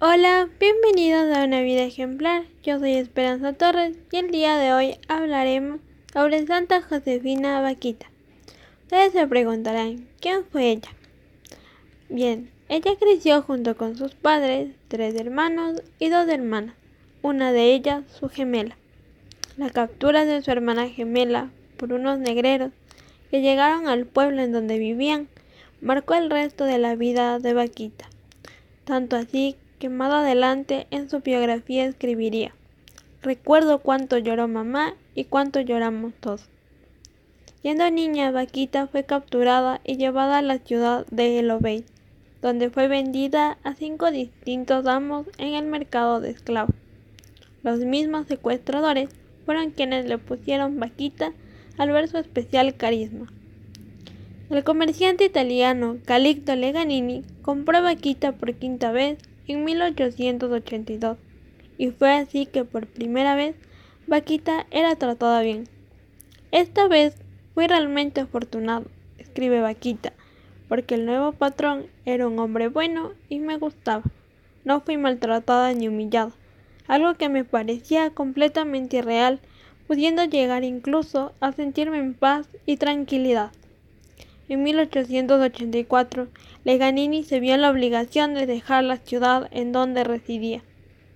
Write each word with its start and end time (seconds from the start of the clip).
Hola, 0.00 0.48
bienvenidos 0.60 1.36
a 1.36 1.42
una 1.42 1.60
vida 1.60 1.82
ejemplar. 1.82 2.44
Yo 2.62 2.78
soy 2.78 2.92
Esperanza 2.92 3.52
Torres 3.54 3.96
y 4.12 4.16
el 4.18 4.30
día 4.30 4.56
de 4.56 4.72
hoy 4.72 4.96
hablaremos 5.08 5.80
sobre 6.12 6.46
Santa 6.46 6.82
Josefina 6.82 7.60
Vaquita. 7.60 8.06
Ustedes 8.84 9.10
se 9.10 9.26
preguntarán, 9.26 10.06
¿quién 10.20 10.44
fue 10.44 10.70
ella? 10.70 10.90
Bien, 12.08 12.48
ella 12.68 12.92
creció 12.96 13.42
junto 13.42 13.76
con 13.76 13.96
sus 13.96 14.14
padres, 14.14 14.70
tres 14.86 15.16
hermanos 15.16 15.82
y 15.98 16.10
dos 16.10 16.28
hermanas, 16.28 16.76
una 17.22 17.50
de 17.50 17.74
ellas 17.74 18.04
su 18.20 18.28
gemela. 18.28 18.76
La 19.56 19.70
captura 19.70 20.24
de 20.24 20.40
su 20.42 20.52
hermana 20.52 20.88
gemela 20.88 21.50
por 21.76 21.92
unos 21.92 22.20
negreros 22.20 22.70
que 23.32 23.40
llegaron 23.40 23.88
al 23.88 24.06
pueblo 24.06 24.42
en 24.42 24.52
donde 24.52 24.78
vivían 24.78 25.26
marcó 25.80 26.14
el 26.14 26.30
resto 26.30 26.66
de 26.66 26.78
la 26.78 26.94
vida 26.94 27.40
de 27.40 27.52
Vaquita, 27.52 28.08
tanto 28.84 29.16
así 29.16 29.56
que 29.78 29.88
más 29.88 30.12
adelante 30.12 30.86
en 30.90 31.08
su 31.08 31.20
biografía 31.20 31.84
escribiría, 31.84 32.54
recuerdo 33.22 33.78
cuánto 33.78 34.18
lloró 34.18 34.48
mamá 34.48 34.94
y 35.14 35.24
cuánto 35.24 35.60
lloramos 35.60 36.12
todos. 36.20 36.48
Siendo 37.62 37.90
niña, 37.90 38.30
Vaquita 38.30 38.86
fue 38.86 39.04
capturada 39.04 39.80
y 39.84 39.96
llevada 39.96 40.38
a 40.38 40.42
la 40.42 40.58
ciudad 40.58 41.06
de 41.10 41.40
El 41.40 41.52
donde 42.40 42.70
fue 42.70 42.86
vendida 42.86 43.58
a 43.64 43.74
cinco 43.74 44.10
distintos 44.10 44.86
amos 44.86 45.26
en 45.38 45.54
el 45.54 45.66
mercado 45.66 46.20
de 46.20 46.30
esclavos. 46.30 46.74
Los 47.64 47.80
mismos 47.80 48.26
secuestradores 48.26 49.10
fueron 49.44 49.70
quienes 49.70 50.06
le 50.06 50.18
pusieron 50.18 50.78
Vaquita 50.78 51.32
al 51.78 51.90
ver 51.90 52.08
su 52.08 52.18
especial 52.18 52.76
carisma. 52.76 53.26
El 54.50 54.64
comerciante 54.64 55.24
italiano 55.24 55.98
Calixto 56.04 56.54
Leganini 56.54 57.22
compró 57.42 57.82
Vaquita 57.82 58.32
por 58.32 58.54
quinta 58.54 58.92
vez 58.92 59.18
en 59.48 59.64
1882 59.64 61.18
y 61.78 61.90
fue 61.90 62.12
así 62.12 62.46
que 62.46 62.64
por 62.64 62.86
primera 62.86 63.34
vez 63.34 63.56
Vaquita 64.06 64.66
era 64.70 64.96
tratada 64.96 65.42
bien. 65.42 65.68
Esta 66.52 66.88
vez 66.88 67.14
fui 67.54 67.66
realmente 67.66 68.20
afortunado, 68.20 68.86
escribe 69.18 69.60
Vaquita, 69.60 70.12
porque 70.68 70.94
el 70.94 71.06
nuevo 71.06 71.32
patrón 71.32 71.86
era 72.04 72.26
un 72.26 72.38
hombre 72.38 72.68
bueno 72.68 73.12
y 73.28 73.38
me 73.38 73.58
gustaba. 73.58 74.02
No 74.64 74.80
fui 74.80 74.96
maltratada 74.96 75.72
ni 75.72 75.88
humillada, 75.88 76.32
algo 76.86 77.14
que 77.14 77.28
me 77.28 77.44
parecía 77.44 78.10
completamente 78.10 78.98
irreal, 78.98 79.40
pudiendo 79.86 80.24
llegar 80.24 80.64
incluso 80.64 81.32
a 81.40 81.52
sentirme 81.52 81.98
en 81.98 82.14
paz 82.14 82.48
y 82.66 82.76
tranquilidad. 82.76 83.52
En 84.48 84.62
1884, 84.62 86.28
Leganini 86.68 87.24
se 87.24 87.40
vio 87.40 87.54
en 87.54 87.62
la 87.62 87.70
obligación 87.70 88.34
de 88.34 88.44
dejar 88.44 88.84
la 88.84 88.98
ciudad 88.98 89.48
en 89.52 89.72
donde 89.72 90.04
residía. 90.04 90.62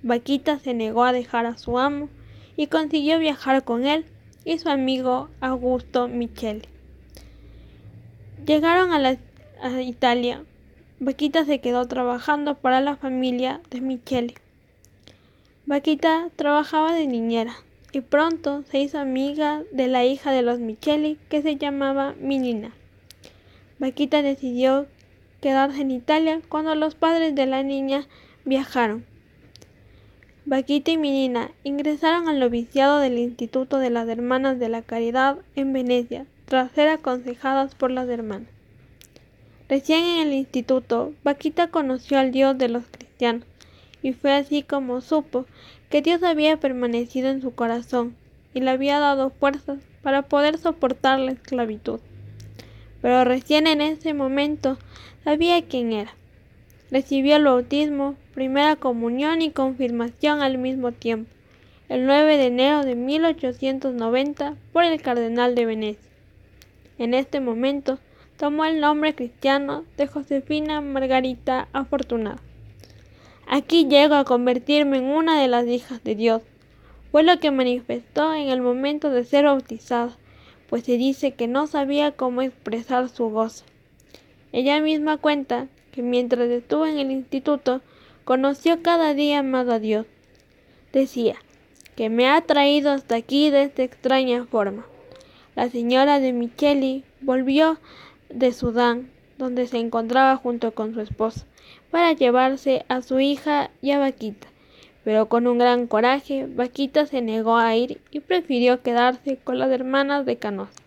Vaquita 0.02 0.58
se 0.58 0.72
negó 0.72 1.04
a 1.04 1.12
dejar 1.12 1.44
a 1.44 1.58
su 1.58 1.78
amo 1.78 2.08
y 2.56 2.68
consiguió 2.68 3.18
viajar 3.18 3.62
con 3.62 3.84
él 3.84 4.06
y 4.46 4.56
su 4.56 4.70
amigo 4.70 5.28
Augusto 5.42 6.08
Michele. 6.08 6.62
Llegaron 8.46 8.94
a, 8.94 8.98
la, 8.98 9.18
Italia. 9.82 10.42
Vaquita 11.00 11.44
se 11.44 11.60
quedó 11.60 11.86
trabajando 11.86 12.54
para 12.54 12.80
la 12.80 12.96
familia 12.96 13.60
de 13.68 13.82
Michele. 13.82 14.32
Vaquita 15.66 16.30
trabajaba 16.34 16.94
de 16.94 17.06
niñera 17.06 17.56
y 17.92 18.00
pronto 18.00 18.62
se 18.70 18.78
hizo 18.78 18.98
amiga 18.98 19.64
de 19.70 19.88
la 19.88 20.02
hija 20.06 20.32
de 20.32 20.40
los 20.40 20.60
Micheli 20.60 21.18
que 21.28 21.42
se 21.42 21.56
llamaba 21.56 22.14
Minina. 22.18 22.72
Vaquita 23.78 24.22
decidió 24.22 24.86
quedarse 25.42 25.82
en 25.82 25.90
Italia 25.90 26.40
cuando 26.48 26.74
los 26.76 26.94
padres 26.94 27.34
de 27.34 27.46
la 27.46 27.62
niña 27.64 28.06
viajaron. 28.44 29.04
Vaquita 30.46 30.92
y 30.92 30.96
Minina 30.96 31.50
ingresaron 31.64 32.28
al 32.28 32.38
noviciado 32.38 33.00
del 33.00 33.18
Instituto 33.18 33.78
de 33.78 33.90
las 33.90 34.08
Hermanas 34.08 34.58
de 34.58 34.68
la 34.68 34.82
Caridad 34.82 35.38
en 35.56 35.72
Venecia, 35.72 36.26
tras 36.46 36.70
ser 36.72 36.88
aconsejadas 36.88 37.74
por 37.74 37.90
las 37.90 38.08
hermanas. 38.08 38.48
Recién 39.68 40.04
en 40.04 40.28
el 40.28 40.32
instituto, 40.32 41.12
Vaquita 41.24 41.68
conoció 41.68 42.18
al 42.18 42.30
Dios 42.30 42.56
de 42.56 42.68
los 42.68 42.84
cristianos, 42.86 43.44
y 44.00 44.12
fue 44.12 44.32
así 44.32 44.62
como 44.62 45.00
supo 45.00 45.46
que 45.90 46.02
Dios 46.02 46.22
había 46.22 46.56
permanecido 46.56 47.28
en 47.28 47.42
su 47.42 47.54
corazón 47.54 48.14
y 48.54 48.60
le 48.60 48.70
había 48.70 49.00
dado 49.00 49.30
fuerzas 49.30 49.80
para 50.02 50.22
poder 50.22 50.58
soportar 50.58 51.18
la 51.18 51.32
esclavitud 51.32 52.00
pero 53.02 53.24
recién 53.24 53.66
en 53.66 53.82
ese 53.82 54.14
momento 54.14 54.78
sabía 55.24 55.60
quién 55.60 55.92
era. 55.92 56.14
Recibió 56.90 57.36
el 57.36 57.44
bautismo, 57.44 58.14
primera 58.32 58.76
comunión 58.76 59.42
y 59.42 59.50
confirmación 59.50 60.40
al 60.40 60.56
mismo 60.56 60.92
tiempo, 60.92 61.30
el 61.88 62.06
9 62.06 62.38
de 62.38 62.46
enero 62.46 62.84
de 62.84 62.94
1890 62.94 64.54
por 64.72 64.84
el 64.84 65.02
cardenal 65.02 65.54
de 65.54 65.66
Venecia. 65.66 66.10
En 66.96 67.12
este 67.12 67.40
momento 67.40 67.98
tomó 68.38 68.64
el 68.64 68.80
nombre 68.80 69.14
cristiano 69.14 69.84
de 69.96 70.06
Josefina 70.06 70.80
Margarita 70.80 71.68
Afortunada. 71.72 72.40
Aquí 73.48 73.86
llego 73.88 74.14
a 74.14 74.24
convertirme 74.24 74.98
en 74.98 75.04
una 75.04 75.40
de 75.40 75.48
las 75.48 75.66
hijas 75.66 76.02
de 76.04 76.14
Dios. 76.14 76.42
Fue 77.10 77.24
lo 77.24 77.38
que 77.40 77.50
manifestó 77.50 78.32
en 78.32 78.48
el 78.48 78.62
momento 78.62 79.10
de 79.10 79.24
ser 79.24 79.44
bautizada 79.44 80.16
pues 80.72 80.84
se 80.84 80.96
dice 80.96 81.32
que 81.32 81.48
no 81.48 81.66
sabía 81.66 82.12
cómo 82.12 82.40
expresar 82.40 83.10
su 83.10 83.28
gozo. 83.28 83.66
Ella 84.52 84.80
misma 84.80 85.18
cuenta 85.18 85.66
que 85.90 86.00
mientras 86.00 86.48
estuvo 86.48 86.86
en 86.86 86.98
el 86.98 87.10
instituto 87.10 87.82
conoció 88.24 88.80
cada 88.80 89.12
día 89.12 89.42
más 89.42 89.68
a 89.68 89.78
Dios. 89.78 90.06
Decía 90.90 91.36
que 91.94 92.08
me 92.08 92.26
ha 92.26 92.40
traído 92.40 92.90
hasta 92.90 93.16
aquí 93.16 93.50
de 93.50 93.64
esta 93.64 93.82
extraña 93.82 94.46
forma. 94.46 94.86
La 95.56 95.68
señora 95.68 96.20
de 96.20 96.32
Micheli 96.32 97.04
volvió 97.20 97.78
de 98.30 98.54
Sudán, 98.54 99.10
donde 99.36 99.66
se 99.66 99.76
encontraba 99.76 100.36
junto 100.36 100.72
con 100.72 100.94
su 100.94 101.02
esposa, 101.02 101.44
para 101.90 102.14
llevarse 102.14 102.86
a 102.88 103.02
su 103.02 103.20
hija 103.20 103.70
y 103.82 103.90
a 103.90 103.98
Vaquita 103.98 104.51
pero 105.04 105.26
con 105.26 105.46
un 105.46 105.58
gran 105.58 105.86
coraje, 105.86 106.46
Vaquita 106.46 107.06
se 107.06 107.22
negó 107.22 107.56
a 107.56 107.74
ir 107.74 108.00
y 108.10 108.20
prefirió 108.20 108.82
quedarse 108.82 109.36
con 109.36 109.58
las 109.58 109.70
hermanas 109.70 110.24
de 110.26 110.36
Canosa. 110.36 110.82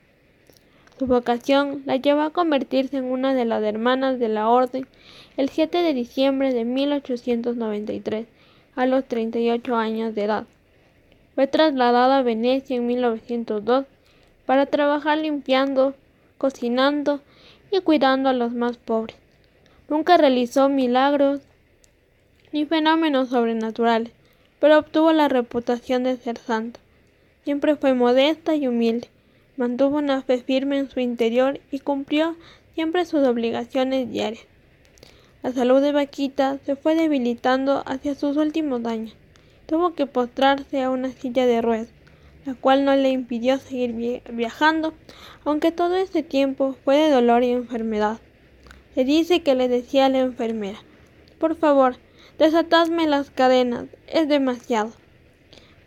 Su 0.98 1.08
vocación 1.08 1.84
la 1.86 1.98
llevó 1.98 2.22
a 2.22 2.30
convertirse 2.30 2.98
en 2.98 3.06
una 3.06 3.34
de 3.34 3.44
las 3.44 3.62
hermanas 3.64 4.18
de 4.18 4.30
la 4.30 4.48
Orden 4.48 4.88
el 5.36 5.50
7 5.50 5.80
de 5.80 5.94
diciembre 5.94 6.54
de 6.54 6.64
1893, 6.64 8.28
a 8.76 8.86
los 8.86 9.06
38 9.06 9.76
años 9.76 10.16
de 10.16 10.24
edad. 10.24 10.46
Fue 11.34 11.48
trasladada 11.48 12.20
a 12.20 12.24
Venecia 12.24 12.78
en 12.78 12.88
1902 12.88 13.86
para 14.46 14.66
trabajar 14.68 15.18
limpiando, 15.18 15.96
cocinando 16.38 17.20
y 17.72 17.82
cuidando 17.82 18.30
a 18.30 18.34
los 18.34 18.54
más 18.54 18.78
pobres. 18.78 19.18
Nunca 19.90 20.16
realizó 20.16 20.70
milagros 20.70 21.42
ni 22.56 22.66
fenómenos 22.66 23.32
sobrenaturales, 23.32 24.14
pero 24.62 24.80
obtuvo 24.80 25.12
la 25.12 25.28
reputación 25.28 26.04
de 26.04 26.16
ser 26.16 26.38
santa. 26.38 26.80
Siempre 27.44 27.76
fue 27.76 27.94
modesta 27.94 28.56
y 28.56 28.66
humilde, 28.66 29.10
mantuvo 29.58 29.98
una 29.98 30.22
fe 30.22 30.38
firme 30.38 30.78
en 30.78 30.90
su 30.90 31.02
interior 31.02 31.60
y 31.70 31.80
cumplió 31.80 32.38
siempre 32.74 33.04
sus 33.04 33.28
obligaciones 33.28 34.10
diarias. 34.10 34.46
La 35.44 35.52
salud 35.52 35.82
de 35.82 35.92
Vaquita 35.92 36.58
se 36.66 36.78
fue 36.78 36.96
debilitando 36.96 37.84
hacia 37.86 38.16
sus 38.16 38.38
últimos 38.38 38.86
años. 38.86 39.18
Tuvo 39.66 39.94
que 39.94 40.06
postrarse 40.06 40.82
a 40.82 40.92
una 40.92 41.12
silla 41.12 41.46
de 41.46 41.62
ruedas, 41.62 41.90
la 42.46 42.54
cual 42.54 42.86
no 42.86 42.96
le 42.96 43.10
impidió 43.10 43.58
seguir 43.58 44.22
viajando, 44.32 44.94
aunque 45.44 45.74
todo 45.74 45.98
ese 45.98 46.24
tiempo 46.24 46.78
fue 46.86 46.96
de 46.96 47.10
dolor 47.10 47.44
y 47.44 47.50
enfermedad. 47.50 48.18
Se 48.94 49.04
dice 49.04 49.44
que 49.44 49.56
le 49.56 49.68
decía 49.68 50.06
a 50.06 50.10
la 50.10 50.20
enfermera, 50.20 50.80
por 51.38 51.58
favor, 51.58 51.98
Desatadme 52.38 53.08
las 53.08 53.30
cadenas, 53.30 53.86
es 54.08 54.28
demasiado. 54.28 54.92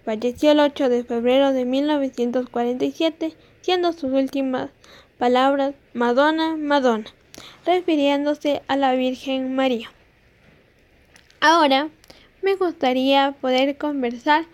Falleció 0.07 0.53
el 0.53 0.61
8 0.61 0.89
de 0.89 1.05
febrero 1.05 1.53
de 1.53 1.67
1947, 1.67 3.35
siendo 3.61 3.93
sus 3.93 4.11
últimas 4.11 4.71
palabras 5.19 5.75
Madonna, 5.93 6.57
Madonna, 6.57 7.05
refiriéndose 7.67 8.63
a 8.67 8.77
la 8.77 8.95
Virgen 8.95 9.55
María. 9.55 9.91
Ahora 11.41 11.91
me 12.41 12.55
gustaría 12.55 13.33
poder 13.43 13.77
conversar 13.77 14.47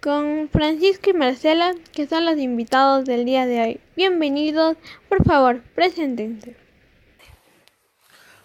con 0.00 0.48
Francisco 0.50 1.10
y 1.10 1.12
Marcela, 1.12 1.74
que 1.92 2.08
son 2.08 2.26
los 2.26 2.38
invitados 2.38 3.04
del 3.04 3.24
día 3.24 3.46
de 3.46 3.62
hoy. 3.62 3.80
Bienvenidos, 3.94 4.76
por 5.08 5.24
favor, 5.24 5.62
preséntense. 5.76 6.63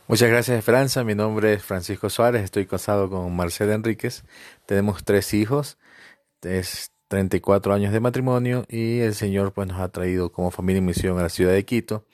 Muchas 0.09 0.27
gracias 0.27 0.57
Esperanza, 0.57 1.03
mi 1.03 1.13
nombre 1.13 1.53
es 1.53 1.61
Francisco 1.61 2.09
Suárez, 2.09 2.43
estoy 2.43 2.65
casado 2.65 3.11
con 3.11 3.35
Marcela 3.35 3.75
Enríquez, 3.75 4.23
tenemos 4.65 5.03
tres 5.03 5.35
hijos, 5.35 5.77
es 6.41 6.91
34 7.09 7.75
años 7.75 7.93
de 7.93 7.99
matrimonio 7.99 8.65
y 8.67 9.01
el 9.01 9.13
Señor 9.13 9.53
pues 9.53 9.67
nos 9.67 9.79
ha 9.79 9.89
traído 9.89 10.31
como 10.31 10.49
familia 10.49 10.79
en 10.79 10.87
misión 10.87 11.19
a 11.19 11.21
la 11.21 11.29
ciudad 11.29 11.51
de 11.51 11.63
Quito 11.63 12.07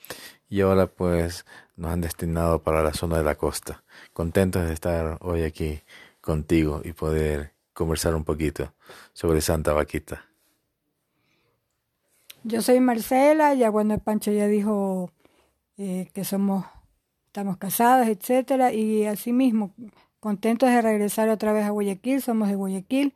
y 0.50 0.60
ahora 0.60 0.88
pues 0.88 1.46
nos 1.76 1.90
han 1.90 2.02
destinado 2.02 2.62
para 2.62 2.82
la 2.82 2.92
zona 2.92 3.16
de 3.16 3.24
la 3.24 3.36
costa. 3.36 3.82
Contentos 4.12 4.66
de 4.68 4.74
estar 4.74 5.16
hoy 5.22 5.44
aquí 5.44 5.80
contigo 6.20 6.82
y 6.84 6.92
poder 6.92 7.54
conversar 7.72 8.14
un 8.14 8.24
poquito 8.24 8.74
sobre 9.14 9.40
Santa 9.40 9.72
Vaquita. 9.72 10.26
Yo 12.44 12.60
soy 12.60 12.78
Marcela, 12.78 13.54
ya 13.54 13.70
bueno, 13.70 13.98
Pancho 14.00 14.32
ya 14.32 14.48
dijo 14.48 15.10
eh, 15.78 16.10
que 16.12 16.24
somos, 16.24 16.66
estamos 17.36 17.58
casadas, 17.58 18.08
etcétera, 18.08 18.72
y 18.72 19.04
asimismo, 19.04 19.74
contentos 20.20 20.70
de 20.70 20.80
regresar 20.80 21.28
otra 21.28 21.52
vez 21.52 21.66
a 21.66 21.70
Guayaquil, 21.70 22.22
somos 22.22 22.48
de 22.48 22.54
Guayaquil, 22.54 23.12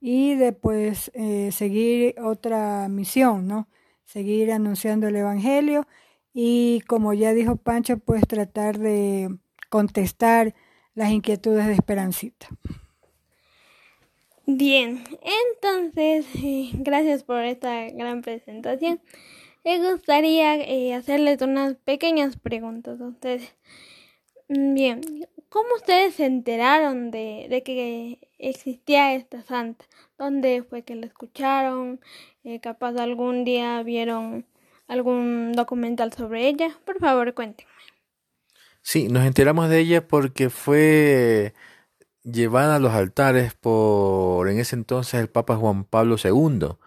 y 0.00 0.36
después 0.36 1.10
eh, 1.12 1.52
seguir 1.52 2.14
otra 2.18 2.88
misión, 2.88 3.46
¿no? 3.46 3.68
Seguir 4.06 4.52
anunciando 4.52 5.08
el 5.08 5.16
Evangelio 5.16 5.86
y 6.32 6.80
como 6.86 7.12
ya 7.12 7.34
dijo 7.34 7.56
Pancho, 7.56 7.98
pues 7.98 8.26
tratar 8.26 8.78
de 8.78 9.36
contestar 9.68 10.54
las 10.94 11.10
inquietudes 11.10 11.66
de 11.66 11.74
Esperancita. 11.74 12.48
Bien, 14.46 15.04
entonces, 15.52 16.24
eh, 16.42 16.70
gracias 16.72 17.22
por 17.22 17.44
esta 17.44 17.90
gran 17.90 18.22
presentación. 18.22 18.98
Me 19.68 19.78
gustaría 19.80 20.54
eh, 20.54 20.94
hacerles 20.94 21.42
unas 21.42 21.76
pequeñas 21.76 22.38
preguntas 22.38 22.98
a 23.02 23.08
ustedes. 23.08 23.54
Mm, 24.48 24.72
bien, 24.72 25.00
¿cómo 25.50 25.74
ustedes 25.76 26.14
se 26.14 26.24
enteraron 26.24 27.10
de, 27.10 27.62
que 27.66 28.18
existía 28.38 29.14
esta 29.14 29.42
santa? 29.42 29.84
¿Dónde 30.16 30.62
fue 30.62 30.84
que 30.84 30.94
la 30.94 31.04
escucharon? 31.04 32.00
Eh, 32.44 32.60
capaz 32.60 32.96
algún 32.96 33.44
día 33.44 33.82
vieron 33.82 34.46
algún 34.86 35.52
documental 35.52 36.14
sobre 36.14 36.48
ella. 36.48 36.70
Por 36.86 36.98
favor, 36.98 37.34
cuéntenme. 37.34 37.70
Sí, 38.80 39.08
nos 39.08 39.26
enteramos 39.26 39.68
de 39.68 39.80
ella 39.80 40.08
porque 40.08 40.48
fue 40.48 41.52
llevada 42.22 42.76
a 42.76 42.78
los 42.78 42.94
altares 42.94 43.52
por 43.52 44.48
en 44.48 44.60
ese 44.60 44.76
entonces 44.76 45.20
el 45.20 45.28
Papa 45.28 45.56
Juan 45.56 45.84
Pablo 45.84 46.16
II. 46.16 46.78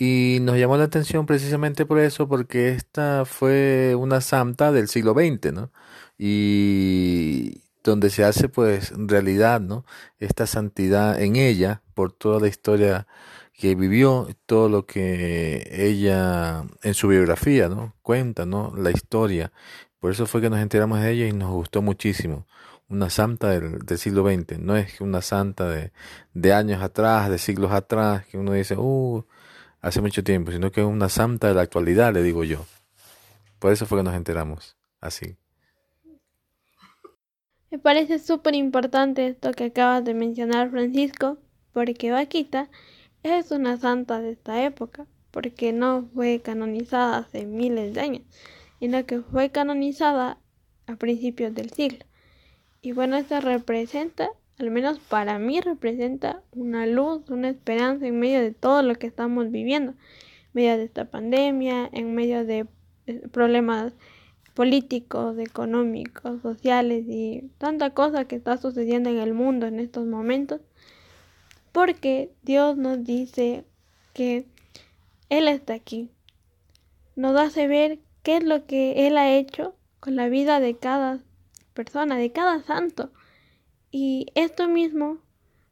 Y 0.00 0.38
nos 0.40 0.56
llamó 0.56 0.78
la 0.78 0.84
atención 0.84 1.26
precisamente 1.26 1.84
por 1.84 1.98
eso, 1.98 2.26
porque 2.26 2.70
esta 2.70 3.26
fue 3.26 3.94
una 3.94 4.22
santa 4.22 4.72
del 4.72 4.88
siglo 4.88 5.12
XX, 5.12 5.52
¿no? 5.52 5.70
Y 6.16 7.64
donde 7.84 8.08
se 8.08 8.24
hace 8.24 8.48
pues 8.48 8.94
realidad, 8.96 9.60
¿no? 9.60 9.84
Esta 10.18 10.46
santidad 10.46 11.20
en 11.20 11.36
ella 11.36 11.82
por 11.92 12.12
toda 12.12 12.40
la 12.40 12.48
historia 12.48 13.06
que 13.52 13.74
vivió, 13.74 14.28
todo 14.46 14.70
lo 14.70 14.86
que 14.86 15.68
ella 15.70 16.64
en 16.82 16.94
su 16.94 17.08
biografía, 17.08 17.68
¿no? 17.68 17.94
Cuenta, 18.00 18.46
¿no? 18.46 18.72
La 18.76 18.90
historia. 18.92 19.52
Por 19.98 20.12
eso 20.12 20.24
fue 20.26 20.40
que 20.40 20.48
nos 20.48 20.60
enteramos 20.60 21.00
de 21.02 21.10
ella 21.12 21.26
y 21.26 21.34
nos 21.34 21.50
gustó 21.50 21.82
muchísimo. 21.82 22.46
Una 22.88 23.10
santa 23.10 23.50
del, 23.50 23.98
siglo 23.98 24.24
XX, 24.24 24.60
no 24.60 24.76
es 24.76 25.00
una 25.02 25.20
santa 25.20 25.68
de, 25.68 25.92
de, 26.32 26.54
años 26.54 26.82
atrás, 26.82 27.28
de 27.28 27.36
siglos 27.38 27.72
atrás, 27.72 28.24
que 28.26 28.38
uno 28.38 28.52
dice, 28.54 28.76
uh, 28.78 29.24
hace 29.80 30.00
mucho 30.00 30.22
tiempo, 30.24 30.52
sino 30.52 30.70
que 30.70 30.80
es 30.80 30.86
una 30.86 31.08
santa 31.08 31.48
de 31.48 31.54
la 31.54 31.62
actualidad, 31.62 32.12
le 32.12 32.22
digo 32.22 32.44
yo. 32.44 32.64
Por 33.58 33.72
eso 33.72 33.86
fue 33.86 33.98
que 33.98 34.04
nos 34.04 34.14
enteramos 34.14 34.76
así. 35.00 35.36
Me 37.70 37.78
parece 37.78 38.18
súper 38.18 38.54
importante 38.54 39.26
esto 39.26 39.52
que 39.52 39.64
acabas 39.64 40.04
de 40.04 40.14
mencionar, 40.14 40.70
Francisco, 40.70 41.38
porque 41.72 42.10
Vaquita 42.10 42.68
es 43.22 43.52
una 43.52 43.76
santa 43.76 44.20
de 44.20 44.32
esta 44.32 44.64
época, 44.64 45.06
porque 45.30 45.72
no 45.72 46.08
fue 46.14 46.40
canonizada 46.42 47.18
hace 47.18 47.46
miles 47.46 47.94
de 47.94 48.00
años, 48.00 48.22
sino 48.80 49.06
que 49.06 49.20
fue 49.20 49.50
canonizada 49.50 50.38
a 50.86 50.96
principios 50.96 51.54
del 51.54 51.70
siglo. 51.70 52.04
Y 52.82 52.92
bueno, 52.92 53.16
esto 53.16 53.40
representa, 53.40 54.30
al 54.60 54.70
menos 54.70 54.98
para 54.98 55.38
mí, 55.38 55.60
representa 55.60 56.42
una 56.52 56.86
luz, 56.86 57.30
una 57.30 57.48
esperanza 57.48 58.06
en 58.06 58.20
medio 58.20 58.40
de 58.40 58.52
todo 58.52 58.82
lo 58.82 58.94
que 58.94 59.06
estamos 59.06 59.50
viviendo, 59.50 59.92
en 59.92 60.50
medio 60.52 60.76
de 60.76 60.84
esta 60.84 61.06
pandemia, 61.06 61.88
en 61.92 62.14
medio 62.14 62.44
de 62.44 62.66
problemas 63.32 63.94
políticos, 64.52 65.38
económicos, 65.38 66.42
sociales 66.42 67.06
y 67.08 67.50
tanta 67.56 67.90
cosa 67.90 68.26
que 68.26 68.36
está 68.36 68.58
sucediendo 68.58 69.08
en 69.08 69.18
el 69.18 69.32
mundo 69.32 69.66
en 69.66 69.80
estos 69.80 70.06
momentos. 70.06 70.60
Porque 71.72 72.30
Dios 72.42 72.76
nos 72.76 73.02
dice 73.04 73.64
que 74.12 74.44
Él 75.30 75.48
está 75.48 75.72
aquí. 75.72 76.10
Nos 77.16 77.34
hace 77.40 77.66
ver 77.66 77.98
qué 78.22 78.36
es 78.36 78.44
lo 78.44 78.66
que 78.66 79.06
Él 79.06 79.16
ha 79.16 79.32
hecho 79.32 79.74
con 80.00 80.16
la 80.16 80.28
vida 80.28 80.60
de 80.60 80.76
cada 80.76 81.20
persona, 81.72 82.16
de 82.16 82.30
cada 82.30 82.62
santo. 82.62 83.10
Y 83.90 84.26
esto 84.34 84.68
mismo 84.68 85.18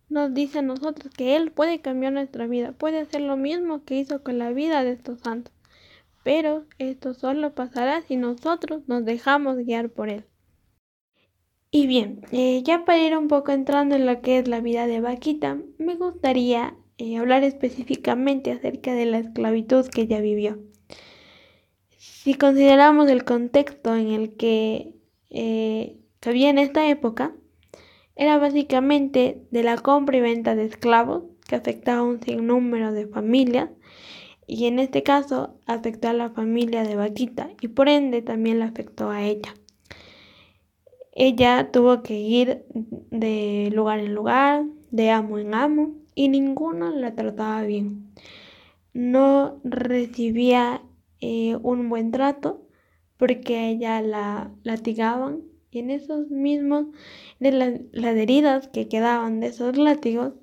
nos 0.09 0.35
dice 0.35 0.61
a 0.61 0.63
nosotros 0.63 1.13
que 1.15 1.37
Él 1.37 1.53
puede 1.53 1.81
cambiar 1.81 2.13
nuestra 2.13 2.47
vida, 2.47 2.73
puede 2.73 3.01
hacer 3.01 3.21
lo 3.21 3.37
mismo 3.37 3.85
que 3.85 3.97
hizo 3.97 4.23
con 4.23 4.39
la 4.39 4.51
vida 4.51 4.83
de 4.85 4.93
estos 4.93 5.21
santos 5.21 5.53
pero 6.29 6.67
esto 6.79 7.15
solo 7.15 7.55
pasará 7.55 8.03
si 8.03 8.17
nosotros 8.17 8.83
nos 8.87 9.03
dejamos 9.07 9.57
guiar 9.57 9.89
por 9.89 10.11
él. 10.11 10.27
Y 11.71 11.87
bien, 11.87 12.21
eh, 12.33 12.63
ya 12.63 12.85
para 12.85 12.99
ir 12.99 13.17
un 13.17 13.29
poco 13.29 13.51
entrando 13.51 13.97
en 13.97 14.05
lo 14.05 14.21
que 14.21 14.39
es 14.39 14.47
la 14.47 14.61
vida 14.61 14.87
de 14.87 15.01
Vaquita, 15.01 15.59
me 15.79 15.97
gustaría 15.97 16.77
eh, 16.99 17.17
hablar 17.17 17.45
específicamente 17.45 18.53
acerca 18.53 18.93
de 18.93 19.07
la 19.07 19.21
esclavitud 19.21 19.87
que 19.89 20.03
ella 20.03 20.21
vivió. 20.21 20.59
Si 21.97 22.35
consideramos 22.35 23.09
el 23.09 23.25
contexto 23.25 23.97
en 23.97 24.09
el 24.09 24.37
que 24.37 24.97
eh, 25.31 25.97
en 26.23 26.59
esta 26.59 26.91
época, 26.91 27.35
era 28.19 28.37
básicamente 28.37 29.41
de 29.53 29.63
la 29.63 29.79
compra 29.79 30.19
y 30.19 30.21
venta 30.21 30.57
de 30.57 30.65
esclavos 30.65 31.23
que 31.47 31.55
afectaba 31.55 32.01
a 32.01 32.03
un 32.03 32.21
sinnúmero 32.21 32.93
de 32.93 33.07
familias 33.07 33.71
y 34.47 34.67
en 34.67 34.81
este 34.81 35.05
caso 35.05 35.55
afectó 35.67 36.09
a 36.09 36.13
la 36.13 36.31
familia 36.31 36.83
de 36.83 36.97
Vaquita 36.97 37.49
y 37.61 37.69
por 37.69 37.89
ende 37.89 38.21
también 38.21 38.59
la 38.59 38.67
afectó 38.67 39.09
a 39.09 39.23
ella. 39.23 39.55
Ella 41.13 41.71
tuvo 41.71 42.03
que 42.03 42.19
ir 42.19 42.65
de 42.75 43.71
lugar 43.73 44.01
en 44.01 44.15
lugar, 44.15 44.65
de 44.91 45.11
amo 45.11 45.39
en 45.39 45.55
amo 45.55 45.95
y 46.17 46.29
ninguno 46.29 46.91
la 46.91 47.15
trataba 47.15 47.63
bien. 47.63 48.11
No 48.95 49.61
recibía 49.63 50.83
eh, 51.21 51.57
un 51.63 51.89
buen 51.89 52.11
trato 52.11 52.67
porque 53.17 53.69
ella 53.69 54.01
la 54.01 54.51
latigaban 54.65 55.43
y 55.71 55.81
en 55.81 55.91
esos 55.91 56.31
mismos, 56.31 56.87
de 57.41 57.53
las 57.93 58.17
heridas 58.17 58.69
que 58.69 58.89
quedaban 58.89 59.41
de 59.41 59.49
esos 59.49 59.77
látigos, 59.77 60.35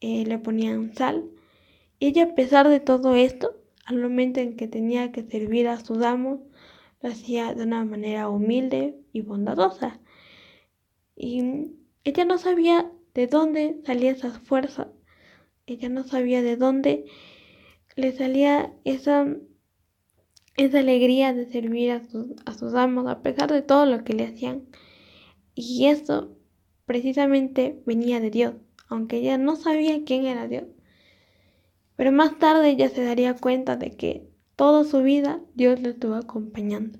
eh, 0.00 0.24
le 0.26 0.38
ponían 0.38 0.94
sal 0.94 1.24
ella, 2.00 2.24
a 2.24 2.34
pesar 2.34 2.68
de 2.68 2.78
todo 2.78 3.16
esto, 3.16 3.56
al 3.84 4.00
momento 4.00 4.38
en 4.38 4.56
que 4.56 4.68
tenía 4.68 5.10
que 5.10 5.24
servir 5.24 5.66
a 5.66 5.80
sus 5.80 6.02
amos, 6.02 6.40
lo 7.00 7.10
hacía 7.10 7.54
de 7.54 7.64
una 7.64 7.84
manera 7.84 8.28
humilde 8.28 8.96
y 9.12 9.22
bondadosa. 9.22 10.00
Y 11.16 11.72
ella 12.04 12.24
no 12.24 12.38
sabía 12.38 12.92
de 13.14 13.26
dónde 13.26 13.80
salía 13.84 14.12
esa 14.12 14.30
fuerza. 14.30 14.92
Ella 15.66 15.88
no 15.88 16.04
sabía 16.04 16.40
de 16.40 16.56
dónde 16.56 17.06
le 17.96 18.12
salía 18.12 18.72
esa, 18.84 19.26
esa 20.58 20.80
alegría 20.80 21.32
de 21.32 21.46
servir 21.46 21.92
a 21.92 22.04
sus, 22.04 22.26
a 22.44 22.52
sus 22.52 22.74
amos, 22.74 23.06
a 23.06 23.22
pesar 23.22 23.50
de 23.50 23.62
todo 23.62 23.86
lo 23.86 24.04
que 24.04 24.12
le 24.12 24.26
hacían. 24.26 24.64
Y 25.54 25.86
eso 25.86 26.36
precisamente 26.84 27.80
venía 27.86 28.20
de 28.20 28.30
Dios, 28.30 28.54
aunque 28.88 29.18
ella 29.18 29.38
no 29.38 29.56
sabía 29.56 30.04
quién 30.04 30.26
era 30.26 30.48
Dios. 30.48 30.64
Pero 31.96 32.12
más 32.12 32.38
tarde 32.38 32.70
ella 32.70 32.88
se 32.90 33.04
daría 33.04 33.34
cuenta 33.34 33.76
de 33.76 33.92
que 33.92 34.28
toda 34.56 34.84
su 34.84 35.02
vida 35.02 35.40
Dios 35.54 35.80
le 35.80 35.90
estuvo 35.90 36.14
acompañando. 36.14 36.98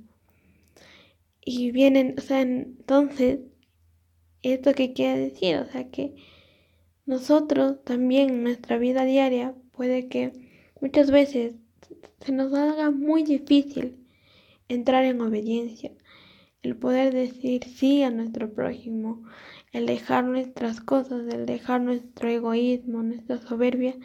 Y 1.45 1.73
vienen, 1.73 2.15
o 2.17 2.21
sea, 2.21 2.43
entonces, 2.43 3.41
¿esto 4.43 4.73
qué 4.73 4.93
quiere 4.93 5.19
decir? 5.19 5.57
O 5.57 5.67
sea, 5.67 5.91
que 5.91 6.15
nosotros 7.07 7.83
también 7.85 8.31
en 8.31 8.43
nuestra 8.45 8.79
vida 8.79 9.05
diaria 9.05 9.55
puede 9.73 10.09
que 10.09 10.33
muchas 10.81 11.11
veces 11.11 11.57
se 12.21 12.33
nos 12.33 12.53
haga 12.55 12.91
muy 12.91 13.23
difícil 13.23 13.97
entrar 14.69 15.05
en 15.05 15.21
obediencia, 15.21 15.93
el 16.63 16.77
poder 16.77 17.15
decir 17.15 17.65
sí 17.65 18.03
a 18.03 18.11
nuestro 18.11 18.53
prójimo, 18.53 19.25
el 19.73 19.87
dejar 19.87 20.25
nuestras 20.25 20.81
cosas, 20.81 21.33
el 21.33 21.47
dejar 21.47 21.81
nuestro 21.81 22.29
egoísmo, 22.29 23.03
nuestra 23.03 23.39
soberbia 23.39 23.97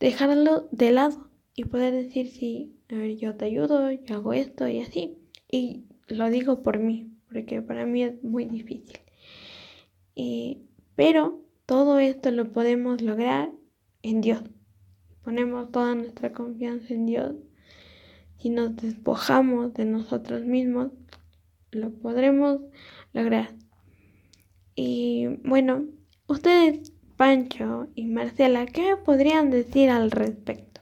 dejarlo 0.00 0.68
de 0.72 0.90
lado 0.90 1.30
y 1.54 1.64
poder 1.64 1.92
decir, 1.92 2.30
sí, 2.30 2.74
a 2.90 2.94
ver, 2.96 3.16
yo 3.16 3.36
te 3.36 3.44
ayudo, 3.44 3.92
yo 3.92 4.16
hago 4.16 4.32
esto 4.32 4.66
y 4.66 4.80
así. 4.80 5.18
Y 5.48 5.84
lo 6.08 6.30
digo 6.30 6.62
por 6.62 6.78
mí, 6.78 7.12
porque 7.30 7.62
para 7.62 7.86
mí 7.86 8.02
es 8.02 8.24
muy 8.24 8.46
difícil. 8.46 8.98
pero 10.96 11.40
todo 11.66 11.98
esto 11.98 12.30
lo 12.30 12.52
podemos 12.52 13.00
lograr 13.00 13.50
en 14.02 14.20
Dios. 14.20 14.42
Ponemos 15.24 15.70
toda 15.70 15.94
nuestra 15.94 16.32
confianza 16.32 16.94
en 16.94 17.06
Dios. 17.06 17.34
Si 18.38 18.50
nos 18.50 18.76
despojamos 18.76 19.74
de 19.74 19.84
nosotros 19.84 20.44
mismos, 20.44 20.92
lo 21.70 21.90
podremos 21.90 22.60
lograr. 23.12 23.54
Y 24.74 25.26
bueno, 25.44 25.84
Ustedes, 26.30 26.92
Pancho 27.16 27.88
y 27.96 28.06
Marcela, 28.06 28.64
¿qué 28.64 28.94
podrían 29.04 29.50
decir 29.50 29.90
al 29.90 30.12
respecto? 30.12 30.80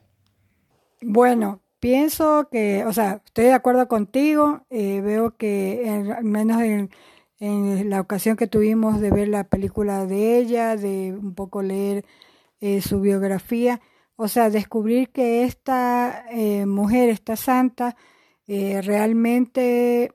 Bueno, 1.01 1.63
pienso 1.81 2.51
que, 2.53 2.85
o 2.85 2.93
sea, 2.93 3.23
estoy 3.25 3.47
de 3.47 3.55
acuerdo 3.55 3.89
contigo, 3.89 4.67
eh, 4.69 5.01
veo 5.01 5.39
que 5.39 5.89
al 6.15 6.25
menos 6.25 6.61
en, 6.61 6.91
en, 7.41 7.89
la 7.89 8.03
ocasión 8.03 8.37
que 8.37 8.47
tuvimos 8.47 9.01
de 9.01 9.11
ver 9.11 9.29
la 9.29 9.45
película 9.45 10.05
de 10.05 10.37
ella, 10.37 10.77
de 10.77 11.17
un 11.19 11.35
poco 11.35 11.63
leer 11.63 12.05
eh, 12.61 12.83
su 12.83 13.01
biografía, 13.01 13.81
o 14.21 14.27
sea, 14.27 14.51
descubrir 14.51 15.11
que 15.11 15.45
esta 15.45 16.25
eh, 16.33 16.67
mujer, 16.67 17.09
esta 17.09 17.37
santa, 17.37 17.95
eh, 18.49 18.83
realmente 18.83 20.13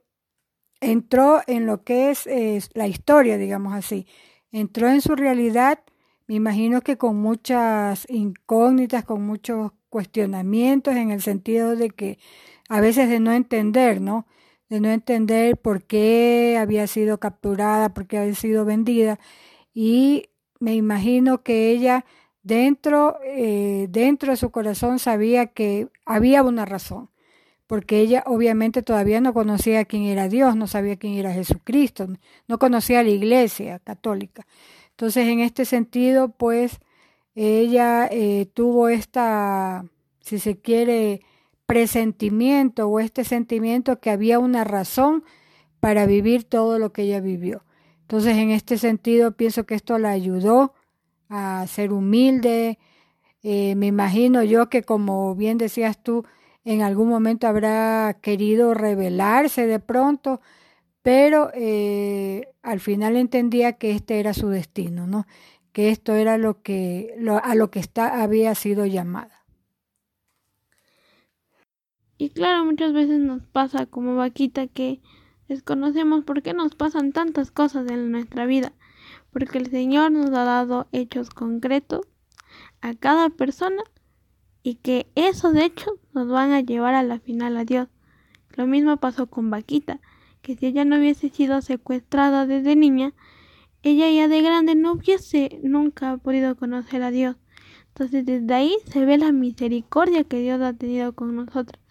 entró 0.81 1.41
en 1.48 1.65
lo 1.65 1.86
que 1.86 2.12
es, 2.12 2.27
la 2.74 2.86
historia, 2.88 3.38
digamos 3.38 3.74
así, 3.74 4.05
entró 4.51 4.89
en 4.89 5.00
su 5.00 5.15
realidad, 5.15 5.79
me 6.27 6.36
imagino 6.36 6.81
que 6.81 6.98
con 6.98 7.15
muchas 7.15 8.05
incógnitas, 8.10 9.05
con 9.05 9.25
muchos 9.25 9.72
cuestionamientos, 9.88 10.98
en 10.98 11.12
el 11.12 11.22
sentido 11.22 11.77
de 11.77 11.89
que 11.89 12.19
a 12.67 12.81
veces 12.81 13.07
de 13.07 13.22
no 13.22 13.31
entender, 13.31 14.01
¿no? 14.01 14.27
De 14.67 14.81
no 14.81 14.89
entender 14.89 15.55
por 15.55 15.86
qué 15.86 16.57
había 16.60 16.88
sido 16.88 17.22
capturada, 17.22 17.93
por 17.93 18.05
qué 18.07 18.17
había 18.17 18.36
sido 18.36 18.65
vendida. 18.65 19.17
Y 19.74 20.29
me 20.60 20.75
imagino 20.75 21.41
que 21.41 21.72
ella 21.72 22.03
dentro, 22.44 23.18
eh, 23.24 23.88
dentro 23.90 24.32
de 24.32 24.38
su 24.38 24.52
corazón 24.52 25.00
sabía 25.00 25.48
que 25.48 25.88
había 26.06 26.44
una 26.44 26.66
razón, 26.66 27.10
porque 27.68 28.00
ella 28.00 28.24
obviamente 28.28 28.84
todavía 28.84 29.22
no 29.22 29.34
conocía 29.34 29.86
quién 29.86 30.04
era 30.04 30.30
Dios, 30.30 30.56
no 30.56 30.68
sabía 30.68 30.98
quién 30.98 31.14
era 31.14 31.34
Jesucristo, 31.34 32.08
no 32.48 32.60
conocía 32.60 33.02
la 33.02 33.10
iglesia 33.10 33.80
católica. 33.80 34.46
Entonces, 34.92 35.28
en 35.28 35.40
este 35.40 35.66
sentido, 35.66 36.30
pues, 36.30 36.80
ella 37.36 38.08
eh, 38.12 38.48
tuvo 38.54 38.90
esta, 38.90 39.86
si 40.20 40.38
se 40.38 40.60
quiere, 40.60 41.22
presentimiento 41.66 42.88
o 42.88 43.00
este 43.00 43.24
sentimiento 43.24 44.00
que 44.00 44.12
había 44.12 44.38
una 44.38 44.64
razón 44.64 45.24
para 45.80 46.06
vivir 46.06 46.44
todo 46.44 46.78
lo 46.78 46.94
que 46.94 47.04
ella 47.04 47.22
vivió. 47.22 47.64
Entonces, 48.02 48.38
en 48.38 48.52
este 48.52 48.78
sentido, 48.78 49.32
pienso 49.32 49.66
que 49.66 49.74
esto 49.76 49.98
la 49.98 50.12
ayudó 50.12 50.74
a 51.34 51.66
ser 51.68 51.92
humilde. 51.92 52.78
Eh, 53.42 53.75
me 53.75 53.88
imagino 53.88 54.44
yo 54.44 54.70
que, 54.70 54.84
como 54.84 55.36
bien 55.36 55.58
decías 55.58 56.02
tú, 56.02 56.25
en 56.63 56.82
algún 56.82 57.10
momento 57.10 57.48
habrá 57.48 58.20
querido 58.22 58.74
rebelarse 58.75 59.66
de 59.66 59.80
pronto, 59.80 60.42
pero 61.02 61.50
eh, 61.56 62.48
al 62.62 62.80
final 62.80 63.18
entendía 63.18 63.74
que 63.74 63.92
este 63.92 64.20
era 64.20 64.34
su 64.34 64.50
destino, 64.50 65.08
¿no? 65.08 65.25
Que 65.72 65.90
esto 65.90 66.13
era 66.13 66.38
lo 66.38 66.62
que 66.62 67.16
a 67.44 67.56
lo 67.56 67.72
que 67.72 67.80
está, 67.80 68.22
había 68.22 68.54
sido 68.54 68.86
llamada. 68.86 69.44
Y 72.20 72.30
claro, 72.30 72.63
muchas 72.63 72.94
veces 72.94 73.20
nos 73.20 73.42
pasa 73.42 73.88
como 73.88 74.16
vaquita 74.16 74.68
que 74.68 75.02
desconocemos 75.48 76.24
por 76.24 76.44
qué 76.44 76.54
nos 76.54 76.75
pasan 76.75 77.12
tantas 77.12 77.50
cosas 77.50 77.90
en 77.90 78.12
nuestra 78.12 78.46
vida 78.46 78.72
porque 79.34 79.58
el 79.58 79.70
Señor 79.70 80.12
nos 80.12 80.30
ha 80.30 80.44
dado 80.44 80.88
hechos 80.92 81.32
concretos 81.32 82.08
a 82.82 82.94
cada 82.94 83.30
persona 83.30 83.84
y 84.62 84.75
que 84.75 85.08
esos 85.16 85.56
hechos 85.56 85.96
nos 86.13 86.30
van 86.30 86.52
a 86.52 86.62
llevar 86.62 86.94
a 86.94 87.04
la 87.04 87.20
final 87.20 87.58
a 87.58 87.66
Dios. 87.66 87.90
Lo 88.56 88.68
mismo 88.68 88.98
pasó 88.98 89.28
con 89.28 89.50
Vaquita, 89.50 90.00
que 90.42 90.56
si 90.56 90.68
ella 90.68 90.86
no 90.86 90.98
hubiese 90.98 91.30
sido 91.30 91.62
secuestrada 91.62 92.46
desde 92.46 92.75
niña, 92.75 93.13
ella 93.82 94.10
ya 94.10 94.28
de 94.28 94.42
grande 94.42 94.75
no 94.75 94.94
hubiese 94.94 95.60
nunca 95.63 96.18
podido 96.18 96.56
conocer 96.56 97.02
a 97.04 97.12
Dios. 97.12 97.36
Entonces 97.90 98.25
desde 98.25 98.54
ahí 98.54 98.75
se 98.86 99.06
ve 99.06 99.18
la 99.18 99.32
misericordia 99.32 100.24
que 100.24 100.40
Dios 100.40 100.62
ha 100.62 100.74
tenido 100.74 101.13
con 101.13 101.36
nosotros 101.36 101.82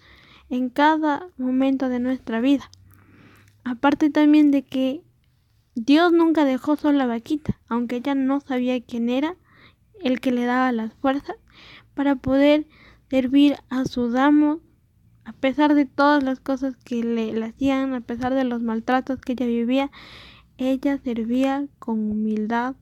en 0.49 0.69
cada 0.69 1.29
momento 1.37 1.89
de 1.89 1.99
nuestra 1.99 2.41
vida. 2.41 2.71
Aparte 3.65 4.11
también 4.11 4.51
de 4.51 4.63
que 4.63 5.03
Dios 5.75 6.13
nunca 6.13 6.45
dejó 6.45 6.77
sola 6.77 7.05
a 7.05 7.07
Vaquita, 7.07 7.59
aunque 7.67 7.97
ella 7.97 8.15
no 8.15 8.41
sabía 8.41 8.83
quién 8.83 9.09
era 9.09 9.37
el 10.03 10.21
que 10.21 10.31
le 10.31 10.45
daba 10.45 10.71
las 10.73 10.93
fuerzas 10.95 11.37
para 11.95 12.17
poder 12.17 12.67
servir 13.09 13.57
a 13.71 13.85
su 13.87 14.11
damo 14.11 14.61
a 15.25 15.33
pesar 15.33 15.75
de 15.75 15.87
todas 15.87 16.23
las 16.23 16.41
cosas 16.41 16.77
que 16.77 17.03
le, 17.03 17.43
hacían, 17.45 17.95
a 17.95 18.01
pesar 18.01 18.35
de 18.35 18.45
los 18.45 18.61
maltratos 18.61 19.21
que 19.21 19.33
ella 19.33 19.47
vivía, 19.47 19.91
ella 20.59 20.99
servía 20.99 21.67
con 21.79 22.11
humildad 22.11 22.75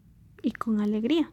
y 0.42 0.52
con 0.52 0.80
alegría. 0.80 1.30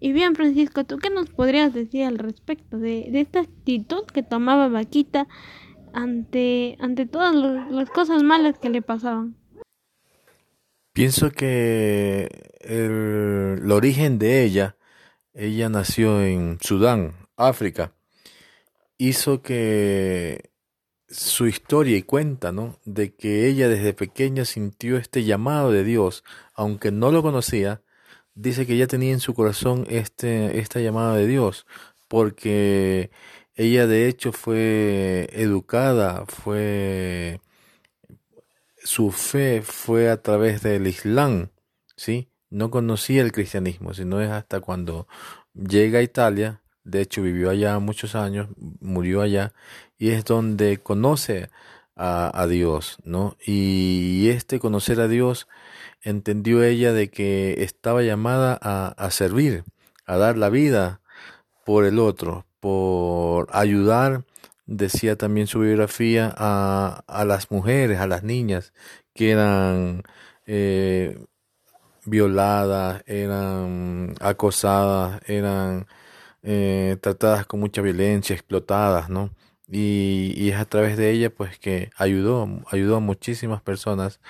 Y 0.00 0.12
bien, 0.12 0.34
Francisco, 0.34 0.84
¿tú 0.84 0.98
qué 0.98 1.10
nos 1.10 1.28
podrías 1.30 1.74
decir 1.74 2.04
al 2.04 2.18
respecto 2.18 2.78
de, 2.78 3.10
esta 3.20 3.40
actitud 3.40 4.04
que 4.12 4.22
tomaba 4.22 4.68
Vaquita 4.68 5.28
ante, 5.92 6.76
ante 6.80 7.06
todas 7.06 7.34
las 7.34 7.90
cosas 7.90 8.22
malas 8.22 8.58
que 8.58 8.70
le 8.70 8.82
pasaban? 8.82 9.36
Pienso 10.92 11.30
que 11.30 12.28
el, 12.60 13.70
origen 13.72 14.18
de 14.18 14.44
ella, 14.44 14.76
ella 15.32 15.70
nació 15.70 16.22
en 16.22 16.58
Sudán, 16.60 17.14
África, 17.36 17.94
hizo 18.98 19.40
que 19.42 20.50
su 21.08 21.46
historia 21.46 21.96
y 21.96 22.02
cuenta, 22.02 22.52
¿no? 22.52 22.78
De 22.84 23.14
que 23.14 23.48
ella 23.48 23.68
desde 23.68 23.94
pequeña 23.94 24.44
sintió 24.44 24.98
este 24.98 25.24
llamado 25.24 25.72
de 25.72 25.84
Dios, 25.84 26.24
aunque 26.54 26.90
no 26.90 27.10
lo 27.10 27.22
conocía, 27.22 27.82
dice 28.34 28.66
que 28.66 28.74
ella 28.74 28.86
tenía 28.86 29.12
en 29.12 29.20
su 29.20 29.34
corazón 29.34 29.86
este, 29.88 30.58
esta 30.58 30.80
llamada 30.80 31.16
de 31.16 31.26
Dios, 31.26 31.66
porque 32.08 33.10
ella 33.54 33.86
de 33.86 34.08
hecho 34.08 34.32
fue 34.32 35.28
educada, 35.32 36.26
fue 36.26 37.40
su 38.84 39.10
fe 39.10 39.62
fue 39.62 40.10
a 40.10 40.22
través 40.22 40.62
del 40.62 40.86
Islam, 40.86 41.50
¿sí? 41.96 42.28
No 42.50 42.70
conocía 42.70 43.22
el 43.22 43.32
cristianismo, 43.32 43.94
sino 43.94 44.20
es 44.20 44.30
hasta 44.30 44.60
cuando 44.60 45.06
llega 45.54 46.00
a 46.00 46.02
Italia, 46.02 46.60
de 46.84 47.00
hecho 47.00 47.22
vivió 47.22 47.50
allá 47.50 47.78
muchos 47.78 48.14
años, 48.14 48.48
murió 48.80 49.22
allá, 49.22 49.52
y 49.98 50.10
es 50.10 50.24
donde 50.24 50.78
conoce 50.78 51.48
a, 51.94 52.46
Dios, 52.48 52.98
¿no? 53.04 53.36
Y, 53.46 54.28
este 54.30 54.58
conocer 54.58 55.00
a 55.00 55.06
Dios 55.06 55.46
entendió 56.00 56.64
ella 56.64 56.92
de 56.92 57.10
que 57.10 57.62
estaba 57.62 58.02
llamada 58.02 58.58
a, 58.60 58.88
a 58.88 59.10
servir, 59.12 59.62
a 60.04 60.16
dar 60.16 60.36
la 60.36 60.48
vida 60.48 61.00
por 61.64 61.84
el 61.84 62.00
otro, 62.00 62.44
por 62.58 63.46
ayudar 63.52 64.24
decía 64.66 65.16
también 65.16 65.46
su 65.46 65.60
biografía 65.60 66.32
a, 66.36 67.04
a 67.06 67.24
las 67.24 67.50
mujeres, 67.50 67.98
a 68.00 68.06
las 68.06 68.22
niñas 68.22 68.72
que 69.14 69.30
eran 69.32 70.02
eh, 70.46 71.18
violadas, 72.04 73.02
eran 73.06 74.14
acosadas, 74.20 75.20
eran 75.26 75.86
eh, 76.42 76.96
tratadas 77.00 77.46
con 77.46 77.60
mucha 77.60 77.82
violencia, 77.82 78.34
explotadas, 78.34 79.08
¿no? 79.08 79.30
Y, 79.68 80.34
y, 80.36 80.50
es 80.50 80.56
a 80.56 80.66
través 80.66 80.96
de 80.98 81.10
ella 81.10 81.30
pues 81.30 81.58
que 81.58 81.90
ayudó, 81.96 82.46
ayudó 82.70 82.96
a 82.96 83.00
muchísimas 83.00 83.62
personas 83.62 84.20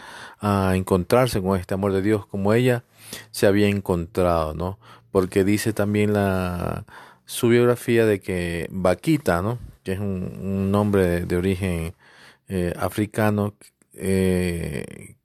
a 0.40 0.74
encontrarse 0.76 1.42
con 1.42 1.58
este 1.58 1.74
amor 1.74 1.92
de 1.92 2.02
Dios 2.02 2.26
como 2.26 2.52
ella 2.54 2.84
se 3.32 3.46
había 3.46 3.68
encontrado, 3.68 4.54
¿no? 4.54 4.78
Porque 5.10 5.44
dice 5.44 5.72
también 5.72 6.12
la 6.12 6.84
su 7.24 7.48
biografía 7.48 8.06
de 8.06 8.20
que 8.20 8.68
Vaquita, 8.70 9.42
¿no? 9.42 9.58
Que 9.82 9.92
es 9.92 10.00
un, 10.00 10.70
nombre 10.70 11.24
de, 11.26 11.36
origen 11.36 11.94
eh, 12.48 12.72
africano 12.78 13.54
eh, 13.94 15.16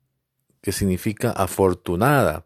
que 0.61 0.71
significa 0.71 1.31
afortunada, 1.31 2.45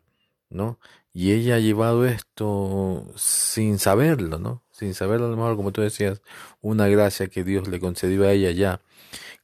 ¿no? 0.50 0.80
Y 1.14 1.34
ella 1.34 1.56
ha 1.56 1.60
llevado 1.60 2.06
esto 2.06 3.06
sin 3.16 3.80
saberlo, 3.80 4.40
¿no? 4.40 4.64
Sin 4.72 4.94
saberlo, 4.94 5.28
a 5.28 5.30
lo 5.30 5.36
mejor, 5.36 5.56
como 5.58 5.72
tú 5.72 5.82
decías, 5.82 6.22
una 6.62 6.88
gracia 6.88 7.28
que 7.28 7.44
Dios 7.44 7.68
le 7.68 7.80
concedió 7.80 8.24
a 8.26 8.32
ella 8.32 8.52
ya. 8.52 8.82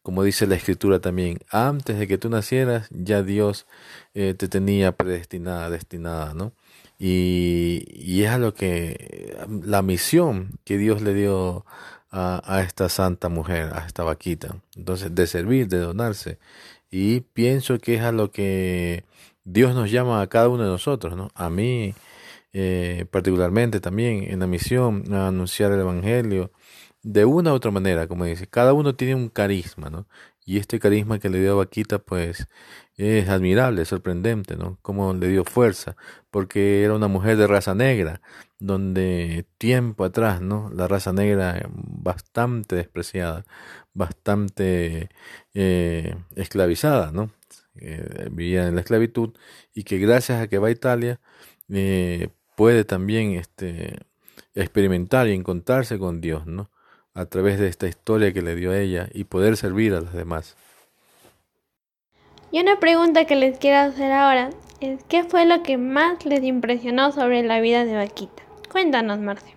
Como 0.01 0.24
dice 0.24 0.47
la 0.47 0.55
escritura 0.55 1.00
también, 1.00 1.39
antes 1.50 2.00
de 2.00 2.07
que 2.07 2.17
tú 2.17 2.29
nacieras, 2.29 2.88
ya 2.91 3.24
Dios 3.24 3.67
eh, 4.13 4.33
te 4.36 4.47
tenía 4.47 4.93
predestinada, 4.93 5.69
destinada, 5.69 6.33
¿no? 6.33 6.53
Y, 7.00 7.86
y 7.93 8.24
es 8.24 8.29
a 8.31 8.38
lo 8.38 8.53
que, 8.53 9.36
la 9.63 9.81
misión 9.81 10.59
que 10.63 10.77
Dios 10.77 11.01
le 11.01 11.13
dio 11.13 11.65
a, 12.17 12.62
esta 12.62 12.89
santa 12.89 13.29
mujer, 13.29 13.71
a 13.74 13.86
esta 13.86 14.03
vaquita. 14.03 14.57
Entonces, 14.75 15.13
de 15.13 15.27
servir, 15.27 15.67
de 15.67 15.79
donarse. 15.79 16.39
Y 16.91 17.21
pienso 17.21 17.79
que 17.79 17.95
es 17.95 18.01
a 18.01 18.12
lo 18.12 18.31
que 18.31 19.03
Dios 19.43 19.75
nos 19.75 19.91
llama 19.91 20.21
a 20.21 20.27
cada 20.27 20.50
uno 20.50 20.63
de 20.63 20.69
nosotros, 20.69 21.15
¿no? 21.15 21.29
A 21.36 21.50
mí 21.50 21.93
eh, 22.53 23.05
particularmente 23.12 23.79
también 23.79 24.24
en 24.31 24.39
la 24.39 24.47
misión, 24.47 25.03
a 25.13 25.27
anunciar 25.27 25.71
el 25.74 25.81
Evangelio 25.81 26.51
de 27.03 27.25
una 27.25 27.51
u 27.53 27.55
otra 27.55 27.71
manera, 27.71 28.07
como 28.07 28.25
dice. 28.25 28.47
Cada 28.47 28.74
uno 28.74 28.95
tiene 28.95 29.15
un 29.15 29.29
carisma, 29.29 29.89
¿no? 29.89 30.07
Y 30.48 30.60
este 30.60 30.80
carisma 30.80 31.20
que 31.20 31.30
le 31.30 31.42
dio 31.42 31.51
a 31.51 31.56
Vaquita, 31.56 32.00
pues 32.00 32.48
es 32.96 33.27
admirable, 33.27 33.84
sorprendente, 33.84 34.56
¿no? 34.56 34.80
Cómo 34.82 35.13
le 35.13 35.27
dio 35.27 35.44
fuerza, 35.44 35.98
porque 36.32 36.84
era 36.86 36.94
una 36.94 37.10
mujer 37.10 37.36
de 37.36 37.48
raza 37.48 37.75
negra, 37.75 38.22
donde 38.58 39.46
tiempo 39.58 40.06
atrás, 40.06 40.39
¿no? 40.42 40.70
La 40.74 40.88
raza 40.88 41.12
negra 41.12 41.68
bastante 41.70 42.77
despreciada, 42.77 43.46
bastante 43.94 45.10
eh, 45.54 46.16
esclavizada, 46.38 47.12
¿no? 47.12 47.30
Eh, 47.75 48.30
vivía 48.32 48.70
en 48.70 48.75
la 48.75 48.82
esclavitud 48.82 49.34
y 49.74 49.84
que 49.84 49.98
gracias 50.00 50.42
a 50.42 50.48
que 50.48 50.60
va 50.60 50.70
a 50.70 50.72
Italia 50.72 51.20
eh, 51.70 52.30
puede 52.56 52.86
también 52.86 53.34
este, 53.34 53.98
experimentar 54.56 55.27
y 55.27 55.34
encontrarse 55.34 56.00
con 56.00 56.22
Dios, 56.22 56.48
¿no? 56.48 56.72
A 57.17 57.25
través 57.25 57.57
de 57.57 57.67
esta 57.67 57.88
historia 57.88 58.31
que 58.31 58.43
le 58.43 58.53
dio 58.53 58.69
a 58.69 58.77
ella 58.77 59.09
y 59.12 59.24
poder 59.24 59.57
servir 59.57 59.91
a 59.95 60.01
los 60.01 60.13
demás. 60.13 60.55
Y 62.51 62.62
una 62.62 62.79
pregunta 62.79 63.25
que 63.25 63.36
les 63.36 63.57
quiero 63.57 63.79
hacer 63.79 64.12
ahora 64.12 64.51
es 64.81 65.03
¿qué 65.05 65.24
fue 65.24 65.47
lo 65.47 65.63
que 65.63 65.79
más 65.79 66.24
les 66.27 66.43
impresionó 66.43 67.12
sobre 67.12 67.41
la 67.41 67.59
vida 67.59 67.86
de 67.86 67.95
Vaquita? 67.95 68.43
Cuéntanos, 68.71 69.17
Marce. 69.17 69.55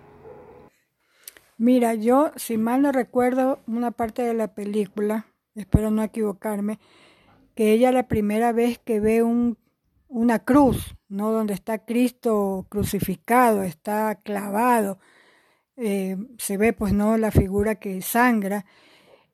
Mira, 1.59 1.93
yo, 1.93 2.31
si 2.35 2.57
mal 2.57 2.81
no 2.81 2.91
recuerdo, 2.91 3.59
una 3.67 3.91
parte 3.91 4.23
de 4.23 4.33
la 4.33 4.47
película, 4.55 5.27
espero 5.53 5.91
no 5.91 6.01
equivocarme, 6.01 6.79
que 7.53 7.73
ella 7.73 7.91
la 7.91 8.07
primera 8.07 8.53
vez 8.53 8.79
que 8.79 8.99
ve 8.99 9.21
un, 9.21 9.59
una 10.07 10.39
cruz, 10.39 10.95
¿no? 11.09 11.31
Donde 11.31 11.53
está 11.53 11.77
Cristo 11.85 12.65
crucificado, 12.69 13.61
está 13.61 14.15
clavado, 14.15 14.97
eh, 15.77 16.17
se 16.37 16.57
ve 16.57 16.73
pues 16.73 16.93
no 16.93 17.17
la 17.17 17.31
figura 17.31 17.75
que 17.75 18.01
sangra. 18.01 18.65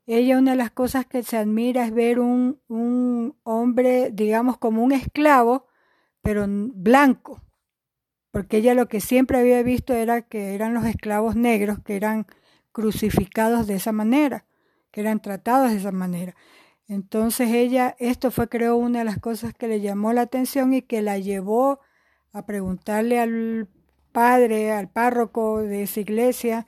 Ella 0.06 0.38
una 0.38 0.52
de 0.52 0.58
las 0.58 0.72
cosas 0.72 1.06
que 1.06 1.24
se 1.24 1.38
admira 1.38 1.86
es 1.86 1.94
ver 1.94 2.20
un, 2.20 2.62
un 2.68 3.36
hombre, 3.44 4.12
digamos, 4.12 4.58
como 4.58 4.84
un 4.84 4.94
esclavo, 4.94 5.68
pero 6.22 6.46
blanco, 6.48 7.42
porque 8.32 8.58
ella 8.58 8.74
lo 8.74 8.88
que 8.88 9.02
siempre 9.02 9.38
había 9.38 9.64
visto 9.64 9.94
era 9.94 10.22
que 10.22 10.56
eran 10.56 10.74
los 10.74 10.86
esclavos 10.86 11.36
negros 11.36 11.80
que 11.80 11.96
eran 11.96 12.28
crucificados 12.72 13.68
de 13.68 13.76
esa 13.76 13.92
manera, 13.92 14.46
que 14.92 15.02
eran 15.02 15.22
tratados 15.22 15.72
de 15.72 15.78
esa 15.78 15.92
manera. 15.92 16.36
Entonces 16.88 17.50
ella, 17.52 17.96
esto 18.00 18.32
fue 18.32 18.48
creo 18.48 18.78
una 18.78 19.00
de 19.00 19.06
las 19.06 19.20
cosas 19.20 19.54
que 19.54 19.68
le 19.68 19.82
llamó 19.82 20.14
la 20.14 20.22
atención 20.22 20.74
y 20.74 20.82
que 20.82 21.02
la 21.02 21.18
llevó 21.18 21.80
a 22.32 22.46
preguntarle 22.46 23.20
al 23.20 23.68
padre, 24.18 24.72
al 24.72 24.90
párroco 24.90 25.62
de 25.62 25.84
esa 25.84 26.00
iglesia, 26.00 26.66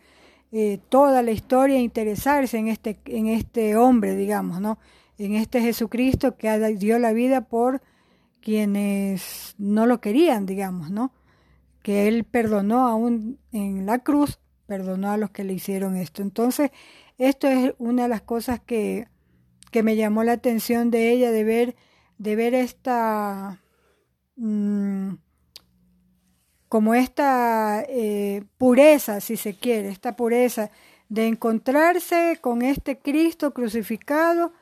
eh, 0.52 0.80
toda 0.90 1.24
la 1.24 1.32
historia 1.32 1.80
interesarse 1.80 2.60
en 2.60 2.68
este, 2.68 3.00
en 3.06 3.26
este 3.26 3.76
hombre, 3.76 4.16
digamos, 4.16 4.62
¿no? 4.62 4.78
En 5.18 5.34
este 5.34 5.60
Jesucristo 5.60 6.38
que 6.38 6.50
dio 6.78 7.00
la 7.00 7.12
vida 7.12 7.42
por 7.42 7.82
quienes 8.40 9.56
no 9.58 9.88
lo 9.88 10.00
querían, 10.00 10.46
digamos, 10.46 10.92
¿no? 10.92 11.12
Que 11.82 12.08
él 12.08 12.24
perdonó 12.24 12.86
aún 12.88 13.40
en 13.52 13.88
la 13.88 13.98
cruz, 13.98 14.40
perdonó 14.68 15.10
a 15.10 15.18
los 15.18 15.32
que 15.32 15.44
le 15.44 15.54
hicieron 15.54 15.96
esto. 15.96 16.22
Entonces, 16.22 16.70
esto 17.18 17.48
es 17.48 17.74
una 17.80 18.04
de 18.04 18.10
las 18.10 18.22
cosas 18.22 18.60
que 18.60 19.08
que 19.72 19.84
me 19.84 19.96
llamó 19.96 20.24
la 20.24 20.34
atención 20.34 20.92
de 20.92 21.12
ella, 21.12 21.32
de 21.32 21.44
ver, 21.44 21.76
de 22.18 22.36
ver 22.36 22.54
esta, 22.54 23.62
mm, 24.36 25.14
como 26.70 26.94
esta 26.94 27.84
eh, 27.90 28.44
pureza, 28.58 29.20
si 29.22 29.38
se 29.38 29.58
quiere, 29.58 29.90
esta 29.90 30.16
pureza 30.16 30.70
de 31.10 31.28
encontrarse 31.28 32.38
con 32.40 32.62
este 32.62 33.00
Cristo 33.00 33.54
crucificado, 33.54 34.54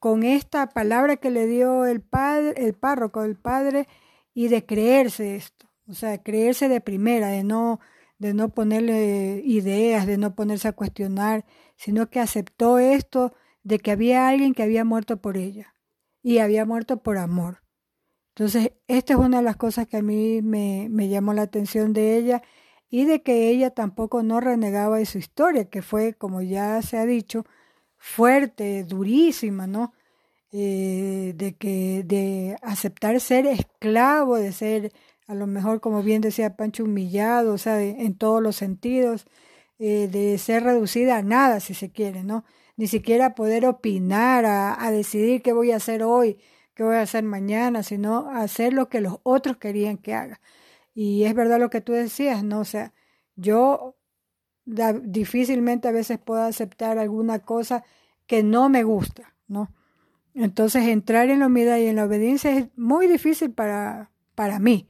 con 0.00 0.24
esta 0.24 0.68
palabra 0.68 1.16
que 1.16 1.30
le 1.30 1.46
dio 1.46 1.86
el 1.86 2.00
padre, 2.02 2.54
el 2.56 2.74
párroco, 2.74 3.22
el 3.22 3.36
padre, 3.36 3.88
y 4.34 4.48
de 4.48 4.66
creerse 4.66 5.36
esto, 5.36 5.70
o 5.88 5.94
sea, 5.94 6.22
creerse 6.22 6.68
de 6.68 6.80
primera, 6.80 7.28
de 7.28 7.44
no, 7.44 7.78
de 8.18 8.34
no 8.34 8.48
ponerle 8.48 9.40
ideas, 9.44 10.06
de 10.06 10.18
no 10.18 10.34
ponerse 10.34 10.66
a 10.68 10.72
cuestionar, 10.72 11.44
sino 11.76 12.10
que 12.10 12.18
aceptó 12.18 12.80
esto 12.80 13.32
de 13.62 13.78
que 13.78 13.92
había 13.92 14.28
alguien 14.28 14.54
que 14.54 14.64
había 14.64 14.84
muerto 14.84 15.18
por 15.18 15.36
ella 15.36 15.74
y 16.20 16.38
había 16.38 16.64
muerto 16.64 17.02
por 17.02 17.16
amor. 17.16 17.63
Entonces, 18.34 18.72
esta 18.88 19.14
es 19.14 19.18
una 19.18 19.38
de 19.38 19.44
las 19.44 19.56
cosas 19.56 19.86
que 19.86 19.98
a 19.98 20.02
mí 20.02 20.42
me, 20.42 21.08
llamó 21.08 21.32
la 21.34 21.42
atención 21.42 21.92
de 21.92 22.16
ella 22.16 22.42
y 22.90 23.04
de 23.04 23.22
que 23.22 23.48
ella 23.50 23.70
tampoco 23.70 24.22
no 24.22 24.40
renegaba 24.40 24.98
de 24.98 25.06
su 25.06 25.18
historia, 25.18 25.66
que 25.70 25.82
fue, 25.82 26.14
como 26.14 26.42
ya 26.42 26.82
se 26.82 26.98
ha 26.98 27.06
dicho, 27.06 27.44
fuerte, 27.96 28.84
durísima, 28.84 29.66
¿no? 29.66 29.92
Eh, 30.52 31.34
de 31.36 31.54
que 31.56 32.02
de 32.04 32.56
aceptar 32.62 33.20
ser 33.20 33.46
esclavo, 33.46 34.36
de 34.36 34.52
ser, 34.52 34.92
a 35.26 35.34
lo 35.34 35.46
mejor, 35.46 35.80
como 35.80 36.02
bien 36.02 36.20
decía 36.22 36.56
Pancho, 36.56 36.84
humillado, 36.84 37.54
o 37.54 37.58
sea, 37.58 37.82
en 37.82 38.16
todos 38.16 38.42
los 38.42 38.56
sentidos, 38.56 39.26
eh, 39.78 40.08
de 40.10 40.38
ser 40.38 40.64
reducida 40.64 41.18
a 41.18 41.22
nada, 41.22 41.60
si 41.60 41.74
se 41.74 41.90
quiere, 41.92 42.24
¿no? 42.24 42.44
ni 42.76 42.86
siquiera 42.86 43.34
poder 43.34 43.66
opinar, 43.66 44.44
a, 44.46 44.90
decidir 44.90 45.42
qué 45.42 45.52
voy 45.52 45.70
a 45.72 45.76
hacer 45.76 46.02
hoy, 46.02 46.38
qué 46.74 46.82
voy 46.82 46.96
a 46.96 47.02
hacer 47.02 47.24
mañana, 47.24 47.82
sino 47.82 48.30
hacer 48.30 48.72
lo 48.72 48.88
que 48.88 49.00
los 49.00 49.18
otros 49.22 49.56
querían 49.56 49.98
que 49.98 50.14
haga. 50.14 50.40
Y 50.94 51.24
es 51.24 51.34
verdad 51.34 51.58
lo 51.58 51.70
que 51.70 51.80
tú 51.80 51.92
decías, 51.92 52.44
¿no? 52.44 52.60
O 52.60 52.64
sea, 52.64 52.92
yo 53.36 53.96
difícilmente 54.64 55.88
a 55.88 55.92
veces 55.92 56.18
puedo 56.18 56.42
aceptar 56.42 56.98
alguna 56.98 57.40
cosa 57.40 57.84
que 58.26 58.42
no 58.42 58.68
me 58.68 58.82
gusta, 58.82 59.34
¿no? 59.46 59.70
Entonces 60.34 60.86
entrar 60.86 61.30
en 61.30 61.40
la 61.40 61.46
humildad 61.46 61.78
y 61.78 61.86
en 61.86 61.96
la 61.96 62.06
obediencia 62.06 62.56
es 62.56 62.66
muy 62.76 63.06
difícil 63.06 63.52
para, 63.52 64.10
para 64.34 64.58
mí. 64.58 64.88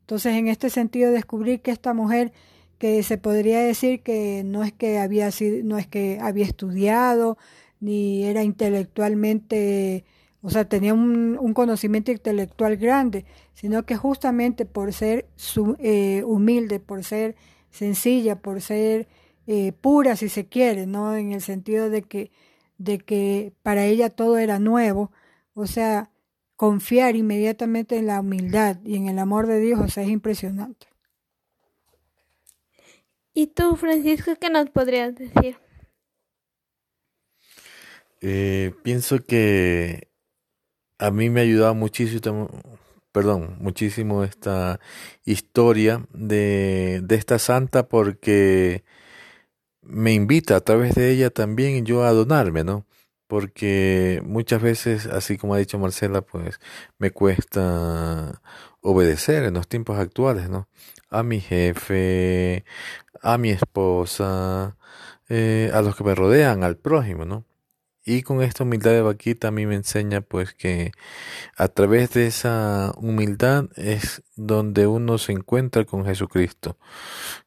Entonces 0.00 0.34
en 0.34 0.48
este 0.48 0.70
sentido 0.70 1.10
descubrir 1.10 1.60
que 1.60 1.70
esta 1.70 1.92
mujer 1.92 2.32
que 2.78 3.02
se 3.02 3.18
podría 3.18 3.60
decir 3.60 4.02
que 4.02 4.42
no 4.44 4.62
es 4.62 4.72
que 4.72 4.98
había 4.98 5.30
sido, 5.30 5.64
no 5.64 5.78
es 5.78 5.86
que 5.86 6.18
había 6.20 6.44
estudiado 6.44 7.36
ni 7.80 8.24
era 8.24 8.42
intelectualmente, 8.42 10.04
o 10.46 10.50
sea, 10.50 10.64
tenía 10.64 10.94
un, 10.94 11.52
conocimiento 11.54 12.12
intelectual 12.12 12.76
grande, 12.76 13.24
sino 13.52 13.84
que 13.84 13.96
justamente 13.96 14.64
por 14.64 14.92
ser 14.92 15.26
su, 15.34 15.74
eh, 15.80 16.22
humilde, 16.24 16.78
por 16.78 17.02
ser 17.02 17.34
sencilla, 17.70 18.36
por 18.36 18.60
ser 18.60 19.08
eh, 19.48 19.72
pura, 19.72 20.14
si 20.14 20.28
se 20.28 20.46
quiere, 20.46 20.86
¿no? 20.86 21.16
En 21.16 21.32
el 21.32 21.40
sentido 21.40 21.90
de 21.90 22.02
que, 22.02 22.30
de 22.78 22.98
que 22.98 23.54
para 23.64 23.86
ella 23.86 24.08
todo 24.08 24.38
era 24.38 24.60
nuevo, 24.60 25.10
o 25.54 25.66
sea, 25.66 26.12
confiar 26.54 27.16
inmediatamente 27.16 27.96
en 27.96 28.06
la 28.06 28.20
humildad 28.20 28.78
y 28.84 28.94
en 28.94 29.08
el 29.08 29.18
amor 29.18 29.48
de 29.48 29.58
Dios, 29.58 29.80
o 29.80 29.88
sea, 29.88 30.04
es 30.04 30.10
impresionante. 30.10 30.86
¿Y 33.34 33.48
tú, 33.48 33.74
Francisco, 33.74 34.36
qué 34.40 34.48
nos 34.48 34.70
podrías 34.70 35.12
decir? 35.16 35.56
Eh, 38.20 38.72
pienso 38.84 39.18
que 39.24 40.05
a 40.98 41.10
mí 41.10 41.30
me 41.30 41.40
ha 41.40 41.44
ayudado 41.44 41.74
muchísimo, 41.74 42.48
perdón, 43.12 43.56
muchísimo 43.60 44.24
esta 44.24 44.80
historia 45.24 46.06
de, 46.12 47.00
de 47.04 47.14
esta 47.16 47.38
santa 47.38 47.88
porque 47.88 48.84
me 49.82 50.12
invita 50.14 50.56
a 50.56 50.60
través 50.60 50.94
de 50.94 51.10
ella 51.10 51.30
también 51.30 51.86
yo 51.86 52.04
a 52.04 52.12
donarme, 52.12 52.64
¿no? 52.64 52.86
Porque 53.28 54.22
muchas 54.24 54.62
veces, 54.62 55.06
así 55.06 55.36
como 55.38 55.54
ha 55.54 55.58
dicho 55.58 55.78
Marcela, 55.78 56.22
pues 56.22 56.60
me 56.98 57.10
cuesta 57.10 58.42
obedecer 58.80 59.44
en 59.44 59.54
los 59.54 59.68
tiempos 59.68 59.98
actuales, 59.98 60.48
¿no? 60.50 60.68
A 61.10 61.22
mi 61.22 61.40
jefe, 61.40 62.64
a 63.22 63.38
mi 63.38 63.50
esposa, 63.50 64.76
eh, 65.28 65.70
a 65.74 65.82
los 65.82 65.96
que 65.96 66.04
me 66.04 66.14
rodean, 66.14 66.64
al 66.64 66.78
prójimo, 66.78 67.24
¿no? 67.26 67.45
Y 68.08 68.22
con 68.22 68.40
esta 68.40 68.62
humildad 68.62 68.92
de 68.92 69.02
vaquita 69.02 69.48
a 69.48 69.50
mí 69.50 69.66
me 69.66 69.74
enseña 69.74 70.20
pues 70.20 70.54
que 70.54 70.92
a 71.56 71.66
través 71.66 72.10
de 72.10 72.28
esa 72.28 72.92
humildad 72.98 73.64
es 73.74 74.22
donde 74.36 74.86
uno 74.86 75.18
se 75.18 75.32
encuentra 75.32 75.84
con 75.84 76.04
Jesucristo, 76.04 76.78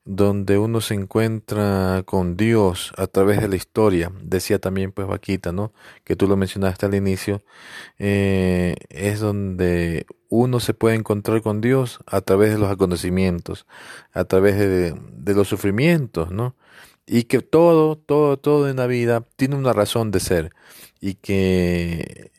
donde 0.03 0.57
uno 0.57 0.81
se 0.81 0.95
encuentra 0.95 2.03
con 2.05 2.35
Dios 2.35 2.91
a 2.97 3.07
través 3.07 3.39
de 3.39 3.47
la 3.47 3.55
historia. 3.55 4.11
Decía 4.21 4.59
también 4.59 4.91
pues 4.91 5.07
vaquita, 5.07 5.53
¿no? 5.53 5.71
Que 6.03 6.17
tú 6.17 6.27
lo 6.27 6.35
mencionaste 6.35 6.87
al 6.87 6.95
inicio, 6.95 7.41
eh, 7.97 8.75
es 8.89 9.21
donde 9.21 10.07
uno 10.27 10.59
se 10.59 10.73
puede 10.73 10.97
encontrar 10.97 11.41
con 11.41 11.61
Dios 11.61 11.99
a 12.05 12.19
través 12.19 12.51
de 12.51 12.57
los 12.59 12.69
acontecimientos, 12.69 13.65
a 14.11 14.25
través 14.25 14.57
de, 14.57 14.93
de 14.93 15.33
los 15.33 15.47
sufrimientos, 15.47 16.31
¿no? 16.31 16.57
Y 17.09 17.25
que 17.25 17.41
todo, 17.41 17.97
todo, 17.97 18.37
todo 18.39 18.69
en 18.69 18.77
la 18.77 18.87
vida 18.87 19.25
tiene 19.37 19.55
una 19.57 19.73
razón 19.73 20.11
de 20.11 20.21
ser 20.21 20.51
y 21.01 21.15
que 21.15 22.31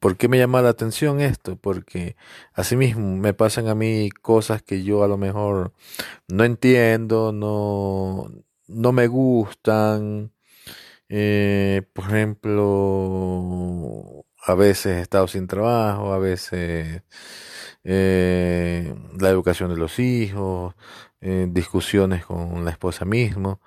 ¿Por 0.00 0.16
qué 0.16 0.28
me 0.28 0.38
llama 0.38 0.62
la 0.62 0.70
atención 0.70 1.20
esto? 1.20 1.56
Porque 1.56 2.16
asimismo 2.54 3.16
me 3.16 3.34
pasan 3.34 3.68
a 3.68 3.74
mí 3.76 4.10
cosas 4.10 4.62
que 4.62 4.82
yo 4.82 5.04
a 5.04 5.08
lo 5.08 5.16
mejor 5.16 5.72
no 6.28 6.44
entiendo, 6.44 7.32
no, 7.32 8.30
no 8.68 8.92
me 8.92 9.06
gustan, 9.08 10.32
Eh, 11.10 11.82
por 11.94 12.06
ejemplo, 12.06 12.64
a 14.46 14.54
veces 14.54 14.98
he 14.98 15.00
estado 15.02 15.28
sin 15.28 15.46
trabajo, 15.48 16.12
a 16.12 16.18
veces 16.18 17.02
eh, 17.84 18.94
la 19.20 19.30
educación 19.30 19.70
de 19.70 19.76
los 19.78 19.98
hijos, 19.98 20.74
eh, 21.22 21.46
discusiones 21.50 22.26
con 22.26 22.64
la 22.64 22.72
esposa 22.72 23.04
mismo 23.04 23.60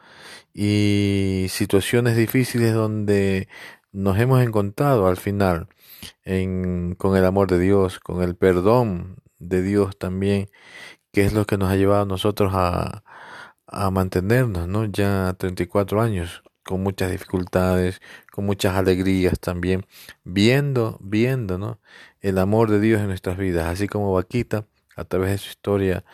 y 0.54 1.48
situaciones 1.50 2.18
difíciles 2.18 2.74
donde 2.74 3.48
nos 3.92 4.20
hemos 4.20 4.44
encontrado 4.44 5.08
al 5.08 5.18
final 5.18 5.70
con 6.98 7.18
el 7.18 7.26
amor 7.26 7.50
de 7.50 7.60
Dios, 7.60 8.00
con 8.00 8.22
el 8.24 8.36
perdón 8.36 9.18
de 9.40 9.62
Dios 9.62 9.98
también, 9.98 10.50
que 11.14 11.24
es 11.26 11.34
lo 11.34 11.46
que 11.46 11.58
nos 11.58 11.72
ha 11.72 11.76
llevado 11.78 12.04
a 12.04 12.06
nosotros 12.06 12.52
a, 12.54 13.04
a 13.68 13.92
mantenernos, 13.92 14.68
¿no? 14.68 14.86
Ya 14.86 15.36
34 15.38 16.02
años, 16.02 16.44
con 16.64 16.84
muchas 16.84 17.12
dificultades, 17.12 18.02
con 18.32 18.46
muchas 18.46 18.76
alegrías 18.76 19.40
también, 19.40 19.86
viendo, 20.24 20.98
viendo, 21.02 21.58
¿no? 21.58 21.80
El 22.22 22.38
amor 22.38 22.70
de 22.70 22.80
Dios 22.80 23.02
en 23.02 23.08
nuestras 23.08 23.38
vidas, 23.38 23.68
así 23.68 23.88
como 23.88 24.14
Vaquita, 24.14 24.68
a 24.96 25.06
través 25.06 25.32
de 25.32 25.38
su 25.40 25.50
historia, 25.50 26.06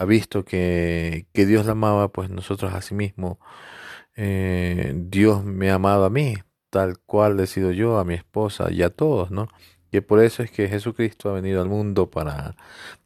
ha 0.00 0.06
visto 0.06 0.46
que, 0.46 1.26
que 1.34 1.44
Dios 1.44 1.66
la 1.66 1.72
amaba, 1.72 2.08
pues 2.08 2.30
nosotros 2.30 2.72
asimismo, 2.72 3.38
eh, 4.16 4.94
Dios 4.96 5.44
me 5.44 5.70
ha 5.70 5.74
amado 5.74 6.06
a 6.06 6.10
mí, 6.10 6.36
tal 6.70 6.98
cual 7.00 7.38
he 7.38 7.46
sido 7.46 7.70
yo, 7.70 7.98
a 7.98 8.04
mi 8.04 8.14
esposa 8.14 8.72
y 8.72 8.82
a 8.82 8.88
todos, 8.88 9.30
¿no? 9.30 9.48
Que 9.90 10.00
por 10.00 10.20
eso 10.22 10.42
es 10.42 10.50
que 10.50 10.68
Jesucristo 10.68 11.28
ha 11.28 11.34
venido 11.34 11.60
al 11.60 11.68
mundo 11.68 12.10
para 12.10 12.56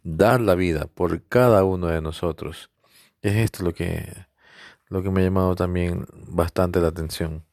dar 0.05 0.41
la 0.41 0.55
vida 0.55 0.87
por 0.87 1.25
cada 1.25 1.65
uno 1.65 1.89
de 1.89 2.01
nosotros. 2.01 2.71
Es 3.23 3.35
esto 3.37 3.65
lo 3.65 3.75
que, 3.75 4.13
lo 4.89 5.03
que 5.03 5.11
me 5.11 5.23
ha 5.23 5.25
llamado 5.25 5.57
también 5.57 6.07
bastante 6.29 6.81
la 6.81 6.89
atención. 6.89 7.45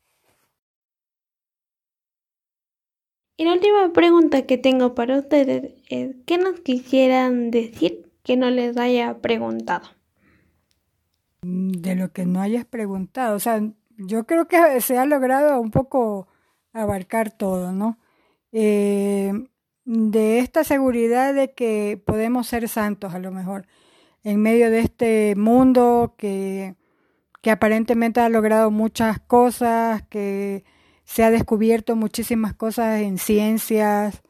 Y 3.37 3.45
la 3.45 3.53
última 3.53 3.91
pregunta 3.91 4.45
que 4.45 4.59
tengo 4.59 4.93
para 4.93 5.17
ustedes 5.17 5.73
es, 5.89 6.15
¿qué 6.27 6.37
nos 6.37 6.59
quisieran 6.59 7.49
decir 7.49 8.10
que 8.23 8.37
no 8.37 8.49
les 8.49 8.77
haya 8.77 9.19
preguntado? 9.19 9.89
De 11.41 11.95
lo 11.95 12.11
que 12.11 12.25
no 12.25 12.41
hayas 12.41 12.65
preguntado, 12.65 13.35
o 13.35 13.39
sea, 13.39 13.61
yo 13.97 14.25
creo 14.25 14.47
que 14.47 14.57
se 14.81 14.97
ha 14.97 15.05
logrado 15.05 15.59
un 15.59 15.71
poco 15.71 16.27
abarcar 16.73 17.31
todo, 17.31 17.71
¿no? 17.71 17.99
Eh, 18.51 19.33
de 19.85 20.39
esta 20.39 20.63
seguridad 20.63 21.33
de 21.33 21.53
que 21.53 22.01
podemos 22.05 22.47
ser 22.47 22.67
santos 22.69 23.13
a 23.13 23.19
lo 23.19 23.31
mejor 23.31 23.65
en 24.23 24.41
medio 24.41 24.69
de 24.69 24.79
este 24.79 25.35
mundo 25.35 26.15
que, 26.17 26.75
que 27.41 27.51
aparentemente 27.51 28.19
ha 28.19 28.29
logrado 28.29 28.69
muchas 28.71 29.19
cosas, 29.19 30.03
que 30.03 30.63
se 31.03 31.23
ha 31.23 31.31
descubierto 31.31 31.95
muchísimas 31.95 32.53
cosas 32.53 33.01
en 33.01 33.17
ciencias, 33.17 34.21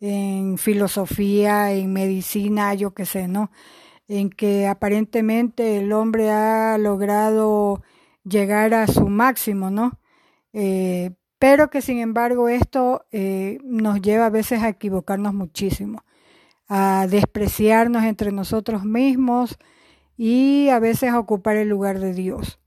en 0.00 0.58
filosofía, 0.58 1.72
en 1.72 1.92
medicina, 1.92 2.74
yo 2.74 2.92
qué 2.94 3.06
sé, 3.06 3.28
¿no? 3.28 3.50
En 4.08 4.30
que 4.30 4.66
aparentemente 4.66 5.78
el 5.78 5.92
hombre 5.92 6.30
ha 6.30 6.76
logrado 6.78 7.82
llegar 8.24 8.74
a 8.74 8.86
su 8.86 9.08
máximo, 9.08 9.70
¿no? 9.70 9.98
Eh, 10.52 11.12
pero 11.38 11.68
que 11.68 11.82
sin 11.82 11.98
embargo 11.98 12.48
esto 12.48 13.04
eh, 13.12 13.58
nos 13.64 14.00
lleva 14.00 14.26
a 14.26 14.30
veces 14.30 14.62
a 14.62 14.68
equivocarnos 14.68 15.34
muchísimo, 15.34 16.04
a 16.68 17.06
despreciarnos 17.08 18.04
entre 18.04 18.32
nosotros 18.32 18.84
mismos 18.84 19.58
y 20.16 20.68
a 20.68 20.78
veces 20.78 21.10
a 21.10 21.18
ocupar 21.18 21.56
el 21.56 21.68
lugar 21.68 21.98
de 21.98 22.14
Dios. 22.14 22.60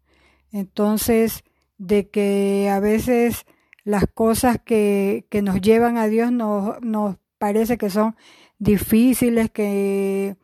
Entonces, 0.52 1.44
de 1.78 2.10
que 2.10 2.70
a 2.70 2.80
veces 2.80 3.46
las 3.88 4.06
cosas 4.14 4.60
que, 4.64 5.26
que 5.30 5.42
nos 5.42 5.62
llevan 5.62 5.98
a 5.98 6.08
Dios 6.08 6.32
nos, 6.32 6.82
nos 6.82 7.16
parece 7.38 7.78
que 7.78 7.90
son 7.90 8.18
difíciles, 8.60 9.50
que, 9.50 10.36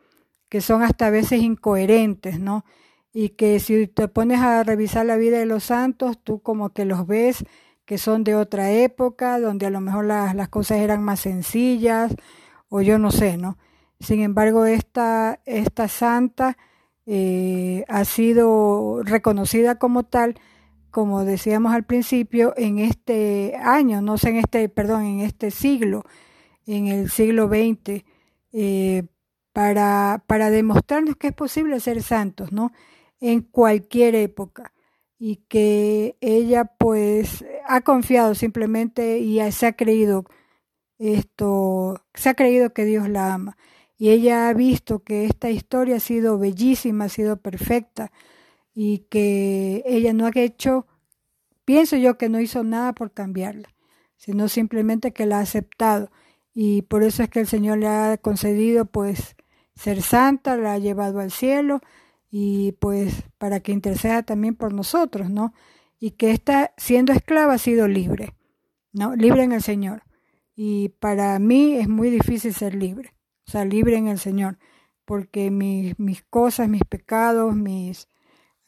que 0.48 0.60
son 0.62 0.82
hasta 0.82 1.08
a 1.08 1.10
veces 1.10 1.42
incoherentes, 1.42 2.40
¿no? 2.40 2.64
y 3.12 3.30
que 3.30 3.60
si 3.60 3.86
te 3.86 4.08
pones 4.08 4.40
a 4.40 4.64
revisar 4.64 5.04
la 5.04 5.16
vida 5.16 5.38
de 5.38 5.46
los 5.46 5.64
santos, 5.64 6.18
tú 6.24 6.40
como 6.40 6.70
que 6.70 6.86
los 6.86 7.06
ves 7.06 7.44
que 7.84 7.98
son 7.98 8.24
de 8.24 8.34
otra 8.34 8.72
época, 8.72 9.38
donde 9.38 9.66
a 9.66 9.70
lo 9.70 9.80
mejor 9.82 10.06
las, 10.06 10.34
las 10.34 10.48
cosas 10.48 10.78
eran 10.78 11.02
más 11.02 11.20
sencillas, 11.20 12.16
o 12.70 12.80
yo 12.80 12.98
no 12.98 13.10
sé, 13.10 13.36
¿no? 13.36 13.58
Sin 14.00 14.22
embargo, 14.22 14.64
esta, 14.64 15.40
esta 15.44 15.86
santa 15.88 16.56
eh, 17.04 17.84
ha 17.88 18.06
sido 18.06 19.02
reconocida 19.04 19.74
como 19.78 20.04
tal, 20.04 20.40
como 20.94 21.24
decíamos 21.24 21.74
al 21.74 21.82
principio, 21.82 22.54
en 22.56 22.78
este 22.78 23.56
año, 23.60 24.00
no 24.00 24.16
sé, 24.16 24.28
en 24.28 24.36
este, 24.36 24.68
perdón, 24.68 25.02
en 25.06 25.20
este 25.22 25.50
siglo, 25.50 26.04
en 26.66 26.86
el 26.86 27.10
siglo 27.10 27.48
XX, 27.48 28.04
eh, 28.52 29.02
para, 29.52 30.22
para 30.28 30.50
demostrarnos 30.50 31.16
que 31.16 31.26
es 31.26 31.32
posible 31.32 31.80
ser 31.80 32.00
santos, 32.00 32.52
¿no? 32.52 32.70
en 33.18 33.40
cualquier 33.40 34.14
época. 34.14 34.72
Y 35.18 35.38
que 35.48 36.16
ella 36.20 36.64
pues 36.78 37.44
ha 37.66 37.80
confiado 37.80 38.36
simplemente 38.36 39.18
y 39.18 39.40
se 39.50 39.66
ha 39.66 39.72
creído 39.72 40.26
esto, 40.98 42.04
se 42.14 42.28
ha 42.28 42.34
creído 42.34 42.72
que 42.72 42.84
Dios 42.84 43.08
la 43.08 43.34
ama. 43.34 43.56
Y 43.96 44.10
ella 44.10 44.48
ha 44.48 44.54
visto 44.54 45.02
que 45.02 45.24
esta 45.24 45.50
historia 45.50 45.96
ha 45.96 46.00
sido 46.00 46.38
bellísima, 46.38 47.06
ha 47.06 47.08
sido 47.08 47.36
perfecta 47.36 48.12
y 48.74 49.00
que 49.10 49.82
ella 49.86 50.12
no 50.12 50.26
ha 50.26 50.32
hecho, 50.34 50.86
pienso 51.64 51.96
yo 51.96 52.18
que 52.18 52.28
no 52.28 52.40
hizo 52.40 52.64
nada 52.64 52.92
por 52.92 53.12
cambiarla, 53.12 53.68
sino 54.16 54.48
simplemente 54.48 55.12
que 55.12 55.26
la 55.26 55.38
ha 55.38 55.42
aceptado 55.42 56.10
y 56.54 56.82
por 56.82 57.02
eso 57.02 57.22
es 57.22 57.28
que 57.28 57.40
el 57.40 57.48
Señor 57.48 57.78
le 57.78 57.88
ha 57.88 58.16
concedido 58.16 58.84
pues 58.84 59.36
ser 59.74 60.02
santa, 60.02 60.56
la 60.56 60.74
ha 60.74 60.78
llevado 60.78 61.18
al 61.18 61.32
cielo 61.32 61.80
y 62.30 62.72
pues 62.72 63.24
para 63.38 63.60
que 63.60 63.72
interceda 63.72 64.22
también 64.22 64.54
por 64.54 64.72
nosotros, 64.72 65.30
¿no? 65.30 65.52
Y 65.98 66.12
que 66.12 66.30
esta, 66.30 66.72
siendo 66.76 67.12
esclava, 67.12 67.54
ha 67.54 67.58
sido 67.58 67.88
libre, 67.88 68.34
¿no? 68.92 69.16
Libre 69.16 69.42
en 69.42 69.52
el 69.52 69.62
Señor. 69.62 70.04
Y 70.54 70.90
para 71.00 71.38
mí 71.40 71.74
es 71.74 71.88
muy 71.88 72.10
difícil 72.10 72.54
ser 72.54 72.74
libre, 72.74 73.14
o 73.46 73.50
sea, 73.50 73.64
libre 73.64 73.96
en 73.96 74.06
el 74.06 74.18
Señor, 74.18 74.58
porque 75.04 75.50
mis, 75.50 75.98
mis 75.98 76.22
cosas, 76.22 76.68
mis 76.68 76.84
pecados, 76.84 77.56
mis, 77.56 78.08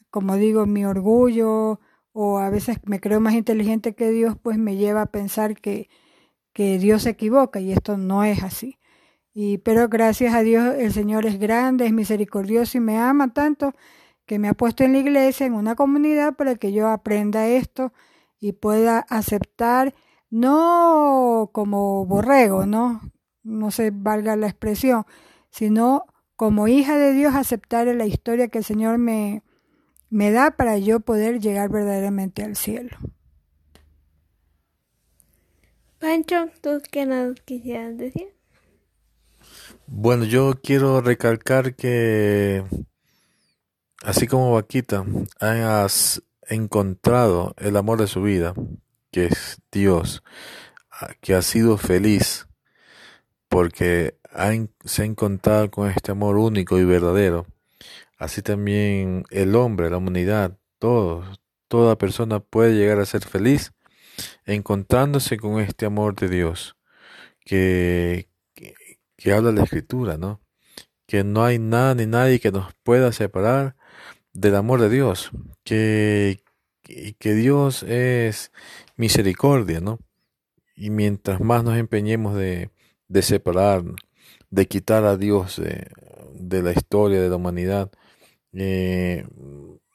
como 0.09 0.35
digo, 0.35 0.65
mi 0.65 0.85
orgullo, 0.85 1.79
o 2.13 2.39
a 2.39 2.49
veces 2.49 2.79
me 2.85 2.99
creo 2.99 3.19
más 3.19 3.35
inteligente 3.35 3.93
que 3.95 4.09
Dios, 4.09 4.35
pues 4.41 4.57
me 4.57 4.75
lleva 4.75 5.03
a 5.03 5.11
pensar 5.11 5.55
que, 5.55 5.89
que 6.53 6.79
Dios 6.79 7.03
se 7.03 7.11
equivoca 7.11 7.59
y 7.59 7.71
esto 7.71 7.97
no 7.97 8.23
es 8.23 8.43
así. 8.43 8.79
Y, 9.33 9.59
pero 9.59 9.87
gracias 9.87 10.33
a 10.33 10.41
Dios 10.41 10.75
el 10.79 10.91
Señor 10.93 11.27
es 11.27 11.37
grande, 11.39 11.85
es 11.85 11.93
misericordioso 11.93 12.79
y 12.79 12.81
me 12.81 12.97
ama 12.97 13.33
tanto 13.33 13.73
que 14.25 14.39
me 14.39 14.49
ha 14.49 14.53
puesto 14.55 14.83
en 14.83 14.93
la 14.93 14.99
iglesia, 14.99 15.45
en 15.45 15.53
una 15.53 15.75
comunidad, 15.75 16.35
para 16.35 16.55
que 16.55 16.73
yo 16.73 16.89
aprenda 16.89 17.47
esto 17.47 17.93
y 18.39 18.53
pueda 18.53 18.99
aceptar, 19.09 19.95
no 20.31 21.51
como 21.53 22.05
borrego, 22.05 22.65
¿no? 22.65 23.01
No 23.43 23.71
se 23.71 23.91
valga 23.91 24.35
la 24.35 24.47
expresión, 24.47 25.05
sino 25.51 26.05
como 26.35 26.67
hija 26.67 26.97
de 26.97 27.13
Dios 27.13 27.35
aceptar 27.35 27.87
la 27.87 28.05
historia 28.05 28.47
que 28.47 28.57
el 28.57 28.63
Señor 28.63 28.97
me, 28.97 29.43
me 30.09 30.31
da 30.31 30.51
para 30.51 30.77
yo 30.77 30.99
poder 30.99 31.39
llegar 31.39 31.69
verdaderamente 31.69 32.43
al 32.43 32.55
cielo. 32.55 32.95
Pancho, 35.99 36.49
¿tú 36.61 36.81
qué 36.91 37.05
nos 37.05 37.39
quisieras 37.41 37.97
decir? 37.97 38.27
Bueno, 39.87 40.25
yo 40.25 40.59
quiero 40.61 41.01
recalcar 41.01 41.75
que 41.75 42.63
así 44.03 44.27
como 44.27 44.53
Vaquita 44.53 45.05
hayas 45.39 46.21
encontrado 46.47 47.53
el 47.57 47.75
amor 47.77 47.99
de 47.99 48.07
su 48.07 48.21
vida, 48.21 48.53
que 49.11 49.25
es 49.25 49.61
Dios, 49.71 50.23
que 51.21 51.33
ha 51.33 51.41
sido 51.41 51.77
feliz 51.77 52.47
porque 53.49 54.19
se 54.85 55.01
ha 55.01 55.05
encontrado 55.05 55.71
con 55.71 55.89
este 55.89 56.11
amor 56.11 56.37
único 56.37 56.77
y 56.77 56.85
verdadero. 56.85 57.47
Así 58.17 58.41
también 58.41 59.23
el 59.29 59.55
hombre, 59.55 59.89
la 59.89 59.97
humanidad, 59.97 60.57
todos, 60.79 61.39
toda 61.67 61.97
persona 61.97 62.39
puede 62.39 62.75
llegar 62.75 62.99
a 62.99 63.05
ser 63.05 63.23
feliz 63.23 63.73
encontrándose 64.45 65.37
con 65.37 65.59
este 65.59 65.85
amor 65.85 66.15
de 66.15 66.29
Dios, 66.29 66.75
que, 67.45 68.29
que 69.15 69.33
habla 69.33 69.51
la 69.51 69.63
escritura, 69.63 70.17
¿no? 70.17 70.41
Que 71.05 71.23
no 71.23 71.43
hay 71.43 71.59
nada 71.59 71.95
ni 71.95 72.05
nadie 72.05 72.39
que 72.39 72.51
nos 72.51 72.73
pueda 72.83 73.11
separar 73.11 73.75
del 74.33 74.55
amor 74.55 74.81
de 74.81 74.89
Dios, 74.89 75.31
que, 75.63 76.43
que 76.83 77.33
Dios 77.33 77.83
es 77.83 78.51
misericordia, 78.95 79.79
¿no? 79.79 79.99
Y 80.75 80.89
mientras 80.89 81.39
más 81.41 81.63
nos 81.63 81.77
empeñemos 81.77 82.35
de, 82.35 82.71
de 83.07 83.21
separar, 83.21 83.83
de 84.49 84.67
quitar 84.67 85.03
a 85.05 85.17
Dios 85.17 85.61
de, 85.61 86.61
la 86.61 86.71
historia 86.71 87.21
de 87.21 87.29
la 87.29 87.35
humanidad, 87.35 87.91
eh, 88.53 89.25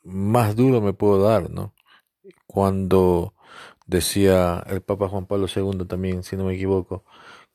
más 0.05 0.57
duro 0.57 0.81
me 0.81 0.93
puedo 0.93 1.23
dar, 1.23 1.51
¿no? 1.51 1.75
Cuando 2.47 3.35
Decía 3.93 4.65
el 4.69 4.81
Papa 4.81 5.09
Juan 5.09 5.27
Pablo 5.27 5.47
II 5.55 5.85
también, 5.87 6.23
si 6.23 6.37
no 6.37 6.45
me 6.45 6.55
equivoco, 6.55 7.05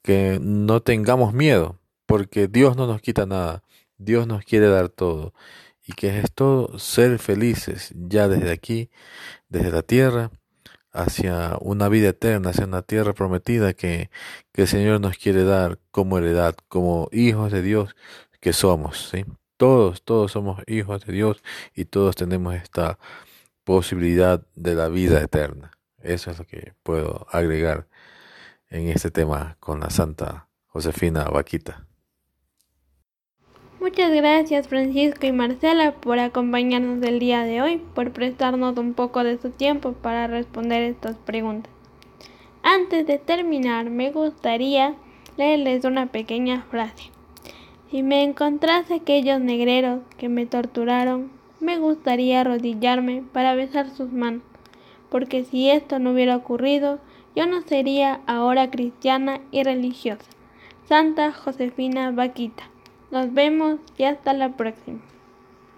que 0.03 0.39
no 0.41 0.81
tengamos 0.81 1.33
miedo, 1.33 1.79
porque 2.05 2.47
Dios 2.47 2.77
no 2.77 2.87
nos 2.87 3.01
quita 3.01 3.25
nada, 3.25 3.63
Dios 3.97 4.27
nos 4.27 4.43
quiere 4.45 4.67
dar 4.67 4.89
todo, 4.89 5.33
y 5.85 5.93
que 5.93 6.19
es 6.19 6.31
todo 6.33 6.77
ser 6.79 7.19
felices 7.19 7.93
ya 7.95 8.27
desde 8.27 8.51
aquí, 8.51 8.89
desde 9.49 9.71
la 9.71 9.81
tierra, 9.83 10.31
hacia 10.91 11.57
una 11.61 11.89
vida 11.89 12.09
eterna, 12.09 12.51
hacia 12.51 12.65
una 12.65 12.81
tierra 12.83 13.13
prometida 13.13 13.73
que, 13.73 14.09
que 14.53 14.63
el 14.63 14.67
Señor 14.67 15.01
nos 15.01 15.17
quiere 15.17 15.43
dar 15.43 15.79
como 15.91 16.17
heredad, 16.19 16.55
como 16.67 17.09
hijos 17.11 17.51
de 17.51 17.61
Dios 17.63 17.95
que 18.41 18.53
somos, 18.53 19.09
¿sí? 19.11 19.25
Todos, 19.57 20.03
todos 20.03 20.31
somos 20.31 20.61
hijos 20.67 21.05
de 21.05 21.13
Dios 21.13 21.43
y 21.75 21.85
todos 21.85 22.15
tenemos 22.15 22.55
esta 22.55 22.99
posibilidad 23.63 24.41
de 24.55 24.75
la 24.75 24.87
vida 24.87 25.21
eterna. 25.21 25.71
Eso 26.01 26.31
es 26.31 26.37
lo 26.37 26.45
que 26.45 26.73
puedo 26.83 27.25
agregar 27.31 27.87
en 28.69 28.87
este 28.89 29.11
tema 29.11 29.57
con 29.59 29.79
la 29.79 29.89
Santa 29.89 30.47
Josefina 30.67 31.25
Vaquita. 31.25 31.87
Muchas 33.79 34.11
gracias 34.11 34.67
Francisco 34.67 35.25
y 35.25 35.31
Marcela 35.31 35.93
por 35.93 36.19
acompañarnos 36.19 37.03
el 37.03 37.19
día 37.19 37.43
de 37.43 37.61
hoy, 37.61 37.77
por 37.95 38.11
prestarnos 38.11 38.77
un 38.77 38.93
poco 38.93 39.23
de 39.23 39.39
su 39.39 39.49
tiempo 39.49 39.93
para 39.93 40.27
responder 40.27 40.83
estas 40.83 41.15
preguntas. 41.17 41.71
Antes 42.63 43.07
de 43.07 43.17
terminar, 43.17 43.89
me 43.89 44.11
gustaría 44.11 44.95
leerles 45.37 45.85
una 45.85 46.07
pequeña 46.07 46.63
frase. 46.69 47.16
Si 47.89 48.03
me 48.03 48.23
encontrase 48.23 48.95
aquellos 48.95 49.39
negreros 49.39 50.01
que 50.17 50.27
me 50.27 50.45
torturaron, 50.45 51.31
me 51.61 51.77
gustaría 51.77 52.41
arrodillarme 52.41 53.23
para 53.31 53.55
besar 53.55 53.89
sus 53.89 54.11
manos, 54.11 54.43
porque 55.09 55.45
si 55.45 55.69
esto 55.69 55.97
no 55.97 56.11
hubiera 56.11 56.35
ocurrido, 56.35 56.99
yo 57.33 57.47
no 57.47 57.61
sería 57.61 58.19
ahora 58.27 58.69
cristiana 58.71 59.39
y 59.51 59.63
religiosa. 59.63 60.29
Santa 60.85 61.31
Josefina 61.31 62.11
Vaquita. 62.11 62.63
Nos 63.09 63.33
vemos 63.33 63.79
y 63.97 64.03
hasta 64.03 64.33
la 64.33 64.57
próxima. 64.57 64.99